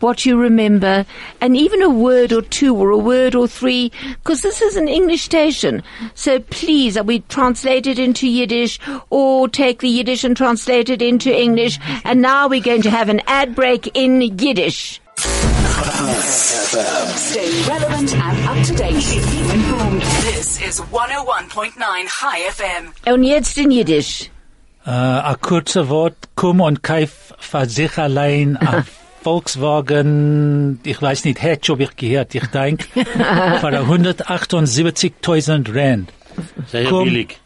what 0.01 0.25
you 0.25 0.37
remember, 0.37 1.05
and 1.41 1.55
even 1.55 1.81
a 1.81 1.89
word 1.89 2.31
or 2.31 2.41
two 2.41 2.75
or 2.75 2.89
a 2.91 2.97
word 2.97 3.35
or 3.35 3.47
three, 3.47 3.91
because 4.23 4.41
this 4.41 4.61
is 4.61 4.75
an 4.75 4.87
English 4.87 5.23
station. 5.23 5.83
So 6.15 6.39
please, 6.39 6.97
uh, 6.97 7.03
we 7.03 7.19
translate 7.21 7.87
it 7.87 7.99
into 7.99 8.27
Yiddish 8.27 8.79
or 9.09 9.47
take 9.47 9.79
the 9.79 9.89
Yiddish 9.89 10.23
and 10.23 10.35
translate 10.35 10.89
it 10.89 11.01
into 11.01 11.35
English. 11.35 11.79
And 12.03 12.21
now 12.21 12.47
we're 12.47 12.63
going 12.63 12.81
to 12.83 12.89
have 12.89 13.09
an 13.09 13.21
ad 13.27 13.55
break 13.55 13.89
in 13.93 14.21
Yiddish. 14.21 15.01
Stay 17.15 17.63
relevant 17.67 18.15
and 18.15 18.47
up 18.47 18.65
to 18.65 18.73
date. 18.75 19.03
Keep 19.03 19.53
informed. 19.53 20.01
This 20.01 20.61
is 20.61 20.81
101.9 20.81 22.07
Chai 22.07 22.39
FM. 22.49 22.93
Und 23.05 23.23
jetzt 23.23 23.57
in 23.57 23.71
Yiddish. 23.71 24.29
Uh, 24.85 24.91
a 25.23 25.35
kurze 25.35 25.89
Wort, 25.89 26.15
komm 26.35 26.61
und 26.61 26.83
kauf 26.83 27.33
für 27.37 27.65
sich 27.67 27.97
allein 27.97 28.57
a 28.57 28.85
Volkswagen, 29.21 30.79
ich 30.83 31.01
weiß 31.01 31.25
nicht, 31.25 31.41
hätte 31.41 31.73
ob 31.73 31.79
ich 31.79 31.95
gehört, 31.95 32.35
ich 32.35 32.45
denke, 32.47 32.85
für 32.93 33.03
178.000 33.03 35.75
Rand. 35.75 36.13
Sehr 36.67 36.83
Komm. 36.85 37.05
billig. 37.05 37.39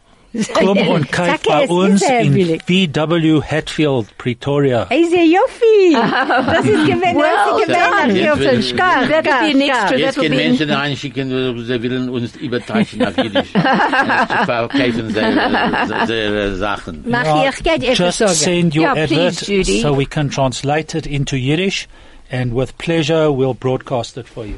Komm 0.54 0.78
und 0.88 1.12
kauf 1.12 1.28
Sag 1.28 1.44
bei 1.44 1.68
uns 1.68 2.02
in 2.02 2.34
billig. 2.34 2.62
VW 2.64 3.42
Hatfield, 3.44 4.08
Pretoria. 4.18 4.88
Hey, 4.90 5.06
sehr 5.08 5.26
Joffi. 5.26 5.94
Das 5.94 6.66
ist 6.66 6.86
gewinn, 6.86 7.16
Well 7.16 7.26
das 7.46 7.60
ist 7.60 7.70
done. 7.70 8.08
gewinn. 8.08 8.26
Jetzt 8.26 8.40
will- 8.40 8.64
Skar, 8.64 9.04
That'll 9.04 9.22
be 9.22 9.30
an 9.30 9.52
skar, 9.52 9.62
extra, 9.62 9.88
skar. 9.88 9.98
Jetzt 10.00 10.18
that'll 10.18 10.22
können 10.24 10.38
be 10.38 10.44
Menschen 10.44 10.70
reinschicken, 10.72 11.30
sie 11.66 11.84
wollen 11.84 12.10
uns 12.10 12.36
übertreiben 12.38 13.06
auf 13.06 13.18
Jiddisch. 13.18 13.54
Zu 13.54 14.46
verkaufen 14.46 15.10
sehr, 15.14 16.08
sehr 16.08 16.56
Sachen. 16.56 17.04
Mach 17.08 17.44
ich, 17.46 17.50
ich 17.60 17.64
geht 17.64 17.84
etwas 17.84 18.20
Just 18.20 18.40
send 18.44 18.76
your 18.76 18.84
Yeah, 18.96 19.04
advert 19.04 19.36
so 19.36 19.96
we 19.98 20.06
can 20.06 20.30
translate 20.32 20.98
it 20.98 21.06
into 21.06 21.36
Yiddish 21.36 21.88
and 22.32 22.56
with 22.56 22.76
pleasure 22.80 23.28
we'll 23.32 23.54
broadcast 23.54 24.18
it 24.18 24.28
for 24.28 24.46
you. 24.46 24.56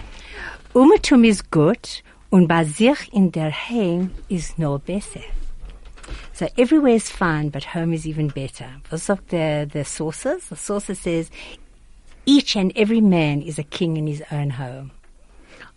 Umetum 0.74 1.24
ist 1.26 1.52
gut 1.52 2.02
und 2.30 2.48
bei 2.48 2.64
sich 2.64 3.12
in 3.14 3.32
der 3.32 3.52
Heim 3.52 4.12
ist 4.30 4.58
noch 4.58 4.80
besser. 4.80 5.20
So 6.36 6.50
everywhere 6.58 6.96
is 6.96 7.10
fine, 7.10 7.48
but 7.48 7.64
home 7.64 7.94
is 7.94 8.06
even 8.06 8.28
better. 8.28 8.70
Was 8.92 9.04
sagt 9.04 9.30
the, 9.30 9.70
the 9.72 9.86
sources? 9.86 10.46
The 10.50 10.58
sources 10.58 11.00
says 11.00 11.32
each 12.26 12.58
and 12.58 12.74
every 12.76 13.00
man 13.00 13.42
is 13.42 13.58
a 13.58 13.64
king 13.64 13.96
in 13.96 14.06
his 14.06 14.22
own 14.32 14.50
home. 14.50 14.92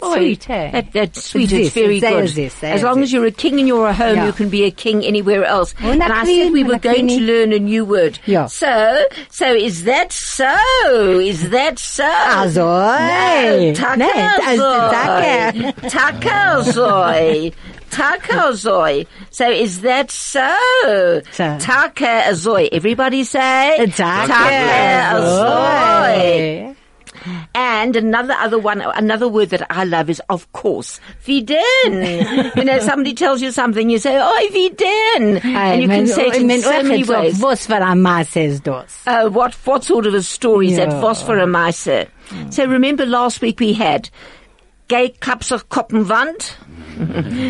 Sweet, 0.02 0.48
eh? 0.50 0.70
That, 0.72 0.92
that's 0.92 1.24
sweet. 1.24 1.50
It's 1.52 1.66
It's 1.68 1.74
very 1.74 1.98
good. 2.00 2.28
this, 2.28 2.62
as 2.64 2.82
long 2.84 3.02
as 3.02 3.12
you're 3.12 3.26
a 3.26 3.30
king 3.32 3.58
in 3.60 3.66
your 3.68 3.92
home, 3.92 4.16
Yeah. 4.16 4.26
you 4.26 4.32
can 4.32 4.48
be 4.48 4.64
a 4.64 4.70
king 4.70 5.04
anywhere 5.04 5.44
else. 5.44 5.74
Oh, 5.82 5.90
and 5.90 6.02
I 6.02 6.24
said 6.24 6.50
we 6.52 6.62
were 6.64 6.78
going 6.78 7.06
to 7.08 7.20
learn 7.20 7.52
a 7.52 7.58
new 7.58 7.84
word. 7.84 8.18
Yeah. 8.26 8.46
So, 8.46 9.04
so 9.28 9.52
is 9.54 9.84
that 9.84 10.12
so? 10.12 10.56
Is 11.20 11.50
that 11.50 11.78
so? 11.80 12.04
Also, 12.04 12.64
No. 12.64 13.84
Nein, 13.96 14.44
also, 14.46 15.88
Takazoy. 15.88 17.54
Takazoy. 17.90 19.06
So 19.30 19.50
is 19.50 19.80
that 19.82 20.10
so? 20.10 20.50
Takazoy. 21.32 22.68
Everybody 22.72 23.24
say. 23.24 23.76
Takazoy. 23.88 25.58
And 27.54 27.96
another 27.96 28.34
other 28.34 28.58
one, 28.58 28.80
another 28.80 29.28
word 29.28 29.50
that 29.50 29.66
I 29.70 29.84
love 29.84 30.08
is 30.08 30.22
of 30.28 30.50
course. 30.52 31.00
Wie 31.24 31.42
denn? 31.42 32.52
you 32.56 32.64
know, 32.64 32.78
somebody 32.78 33.14
tells 33.14 33.42
you 33.42 33.50
something, 33.50 33.90
you 33.90 33.98
say, 33.98 34.18
oh, 34.20 34.48
wie 34.52 34.70
denn? 34.70 35.44
And 35.44 35.82
you 35.82 35.88
can 35.88 36.06
say 36.06 36.28
it 36.28 36.36
in 36.36 36.60
so 36.60 36.82
many 36.82 37.04
ways. 37.04 37.40
Was 37.40 37.66
für 37.66 37.82
ein 37.82 38.00
Maß 38.02 38.36
ist 38.36 38.62
das? 38.64 39.02
Uh, 39.06 39.28
what, 39.28 39.54
what 39.66 39.84
sort 39.84 40.06
of 40.06 40.14
a 40.14 40.22
story 40.22 40.70
is 40.70 40.76
that? 40.76 40.90
Yeah. 40.90 41.00
Was 41.00 41.22
for 41.22 41.38
a 41.38 41.46
Meise? 41.46 42.06
So 42.50 42.66
remember 42.66 43.06
last 43.06 43.40
week 43.40 43.58
we 43.58 43.72
had 43.72 44.10
Gay 44.88 45.10
Kapsach 45.20 45.64
Koppenwand. 45.68 46.54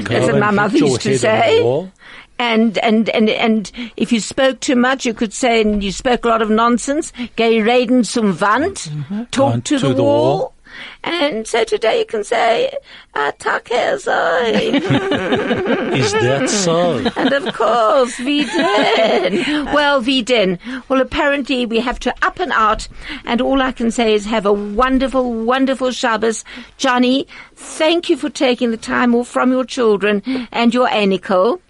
That's 0.09 0.27
what 0.27 0.41
my 0.41 0.51
mother 0.51 0.77
used 0.77 1.01
to 1.03 1.19
say. 1.19 1.63
And, 2.41 2.79
and, 2.79 3.09
and, 3.09 3.29
and 3.31 3.73
if 3.97 4.13
you 4.13 4.21
spoke 4.21 4.61
too 4.61 4.77
much, 4.77 5.05
you 5.05 5.13
could 5.13 5.33
say, 5.33 5.61
and 5.63 5.83
you 5.83 5.91
spoke 5.91 6.25
a 6.25 6.29
lot 6.29 6.41
of 6.41 6.51
nonsense, 6.51 7.13
gay 7.35 7.61
reden 7.61 8.05
zum 8.05 8.39
Wand, 8.39 8.89
talk 9.33 9.65
to, 9.65 9.79
the 9.79 10.03
wall. 10.05 10.53
And 11.09 11.47
so 11.47 11.65
today 11.65 12.01
you 12.01 12.05
can 12.05 12.23
say, 12.23 12.71
Atake 13.15 13.71
Is 15.97 16.13
that 16.13 16.51
so? 16.51 16.99
And 17.17 17.33
of 17.33 17.55
course, 17.55 18.19
wie 18.19 18.45
denn? 18.45 19.67
Well, 19.75 20.03
wie 20.03 20.23
denn? 20.23 20.59
Well, 20.89 21.01
apparently 21.01 21.65
we 21.65 21.81
have 21.81 21.99
to 22.01 22.15
up 22.23 22.39
and 22.39 22.53
out, 22.53 22.89
and 23.25 23.41
all 23.41 23.63
I 23.63 23.73
can 23.73 23.91
say 23.91 24.13
is 24.13 24.27
have 24.27 24.45
a 24.45 24.53
wonderful, 24.53 25.33
wonderful 25.33 25.93
Shabbos. 25.93 26.45
Johnny, 26.77 27.27
thank 27.55 28.11
you 28.11 28.17
for 28.17 28.29
taking 28.29 28.71
the 28.71 28.77
time 28.77 29.15
off 29.15 29.29
from 29.29 29.51
your 29.51 29.65
children 29.65 30.23
and 30.53 30.75
your 30.75 30.89
anicle. 30.89 31.61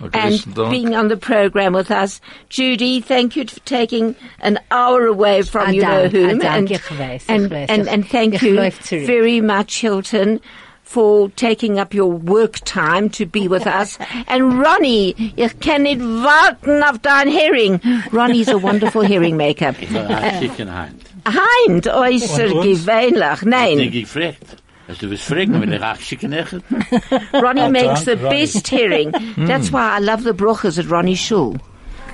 Okay, 0.00 0.18
and 0.20 0.34
so 0.54 0.70
being 0.70 0.94
on 0.94 1.08
the 1.08 1.16
program 1.16 1.72
with 1.72 1.90
us. 1.90 2.20
Judy, 2.48 3.00
thank 3.00 3.34
you 3.36 3.46
for 3.46 3.60
taking 3.60 4.14
an 4.40 4.58
hour 4.70 5.06
away 5.06 5.42
from 5.42 5.72
you 5.72 5.82
know 5.82 6.08
whom. 6.08 6.40
and, 6.40 8.06
thank 8.06 8.42
you 8.42 8.70
very 9.06 9.40
much, 9.40 9.80
Hilton, 9.80 10.40
for 10.84 11.28
taking 11.30 11.78
up 11.78 11.92
your 11.94 12.10
work 12.12 12.58
time 12.64 13.10
to 13.10 13.26
be 13.26 13.48
with 13.48 13.66
us. 13.66 13.98
And 14.28 14.60
Ronnie, 14.60 15.14
ich 15.36 15.58
kann 15.60 15.82
nicht 15.82 16.00
warten 16.00 16.82
auf 16.82 16.98
dein 17.02 17.28
Hering. 17.28 17.80
Ronnie's 18.12 18.48
a 18.48 18.56
wonderful 18.58 19.02
hearing 19.02 19.36
maker. 19.36 19.74
Ich 19.80 19.90
will 19.92 20.06
ein 20.06 20.40
Chicken 20.40 20.68
Hand. 20.72 21.02
Heint, 21.26 21.88
äußer 21.88 22.48
gewöhnlich. 22.62 23.42
Nein. 23.42 23.78
Denk 23.78 23.94
ich 23.94 24.02
gefragt. 24.04 24.57
Hast 24.88 25.02
du 25.02 25.10
was 25.10 25.20
fragen, 25.20 25.60
wenn 25.60 25.70
ich 25.70 25.82
auch 25.82 25.98
Chicken? 25.98 26.32
Ronnie 27.34 27.68
makes 27.68 28.06
the 28.06 28.16
best 28.16 28.70
herring. 28.70 29.12
That's 29.36 29.68
hmm. 29.68 29.76
why 29.76 29.96
I 29.96 30.00
love 30.00 30.24
the 30.24 30.32
brochas 30.32 30.78
at 30.78 30.90
Ronnie 30.90 31.14
Shul. 31.14 31.56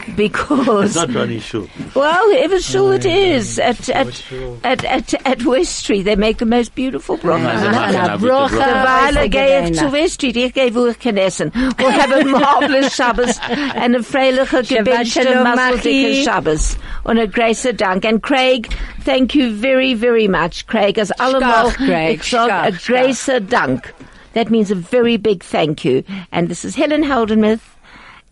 Because, 0.16 0.94
Not 0.94 1.14
Ronnie 1.14 1.40
Schuh. 1.40 1.68
well, 1.94 2.30
whoever 2.30 2.60
shul 2.60 2.92
it 2.92 3.06
is, 3.06 3.58
at, 3.58 3.88
at, 3.88 4.22
at, 4.62 4.84
at, 4.84 5.14
at 5.26 5.44
West 5.44 5.76
Street, 5.76 6.02
they 6.02 6.14
make 6.14 6.38
the 6.38 6.46
most 6.46 6.74
beautiful 6.74 7.16
brochas. 7.18 7.42
Ja, 7.42 7.58
sie 7.58 7.68
machen 7.68 7.92
na, 7.94 8.14
auch 8.14 8.18
gute 8.18 8.28
Brocha. 8.28 8.48
Brote. 8.48 8.84
Weil 8.84 9.16
Äußer 9.16 9.28
gehe 9.28 9.60
ich 9.60 9.74
zu 9.74 9.84
gewöhnlich. 9.84 10.02
West 10.02 10.14
Street, 10.14 10.36
ich 10.36 10.52
gehe, 10.54 10.74
wo 10.74 10.86
ich 10.86 10.98
kann 10.98 11.16
essen. 11.16 11.50
We'll 11.78 11.90
have 11.90 12.12
a 12.12 12.24
marvelous 12.24 12.94
Shabbos 12.94 13.38
and 13.74 13.96
a 13.96 14.02
freiliche 14.02 14.62
gebenchte 14.62 15.22
Shalom, 15.22 15.44
masseldicke 15.44 16.08
Machi. 16.08 16.24
Shabbos. 16.24 16.76
Und 17.04 17.18
a 17.18 17.26
großer 17.26 17.72
Dank. 17.72 18.04
And 18.04 18.22
Craig, 18.22 18.68
thank 19.04 19.34
you 19.34 19.52
very, 19.54 19.94
very 19.94 20.28
much, 20.28 20.66
Craig. 20.66 20.98
As 20.98 21.10
allemal, 21.12 21.70
Craig, 21.72 22.20
ich 22.20 22.30
sag 22.30 22.50
a 22.50 22.72
schkach, 22.72 23.06
großer 23.06 23.40
Dank. 23.40 23.94
That 24.34 24.50
means 24.50 24.70
a 24.70 24.74
very 24.74 25.16
big 25.16 25.42
thank 25.44 25.84
you. 25.84 26.02
And 26.30 26.48
this 26.48 26.64
is 26.64 26.74
Helen 26.74 27.04
Heldenmuth 27.04 27.73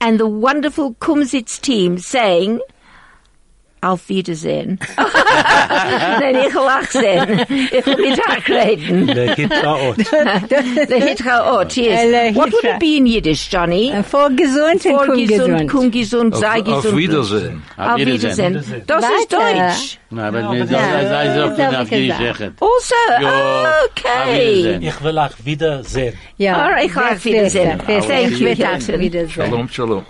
and 0.02 0.18
the 0.18 0.26
wonderful 0.26 0.94
Kumzits 0.94 1.60
team 1.60 1.96
saying, 1.96 2.60
Auf 3.84 4.00
Wiedersehen. 4.08 4.78
Nein, 4.96 6.36
ich 6.46 6.54
lach 6.54 6.88
sehen. 6.88 7.40
Ich 7.48 7.84
will 7.84 7.96
mit 7.96 8.16
Tag 8.16 8.48
reden. 8.48 9.06
Le 9.08 9.34
Hitraot. 9.34 9.96
The 9.96 11.00
Hitraot, 11.00 11.76
Le 11.76 11.82
yes. 11.82 12.34
What 12.36 12.52
would 12.52 12.62
it 12.64 12.78
be 12.78 12.96
in 12.98 13.06
Yiddish, 13.06 13.48
Johnny? 13.50 13.90
Äh, 13.90 14.04
Vorgesund 14.04 14.86
und 14.86 14.92
Vorgesund, 14.94 15.08
kumgesund. 15.08 15.70
kumgesund, 15.70 16.36
sei 16.36 16.60
Auf, 16.60 16.68
auf 16.68 16.82
gesund. 16.82 16.98
Wiedersehen. 16.98 17.62
Auf 17.76 17.96
Wiedersehen. 17.98 18.50
Wiedersehen. 18.54 18.82
Das 18.86 19.04
ist 19.04 19.32
Weiter. 19.32 19.66
Deutsch. 19.68 19.98
Na, 20.10 20.28
aber 20.28 20.40
Ja, 20.40 20.50
mir 20.50 20.62
aber 20.62 20.66
soll 20.70 20.78
das- 20.78 21.08
sei 21.08 21.34
so 21.34 21.40
das 21.48 21.56
viel 21.56 21.64
hab 21.66 21.74
auf 21.74 21.82
ich 21.82 21.98
die 21.98 22.06
gesagt. 22.06 22.38
Sache. 22.38 22.52
Also, 22.60 22.94
Ja, 23.24 23.74
okay. 23.90 24.54
Wiedersehen. 24.54 24.82
Ich 24.82 25.04
will 25.04 25.18
auch 25.18 25.30
wiedersehen. 25.44 26.14
Ja, 26.36 26.56
Alright, 26.56 26.84
ich 26.86 26.92
sehr 26.92 27.02
auf 27.12 27.24
Wiedersehen. 27.24 27.78
besser, 27.78 27.86
besser. 27.86 28.08
Thank 28.08 28.30
you, 28.38 28.46
will 28.46 28.64
auch 28.64 28.98
Wiedersehen. 29.00 29.30
Shalom, 29.30 29.68
shalom. 29.68 30.04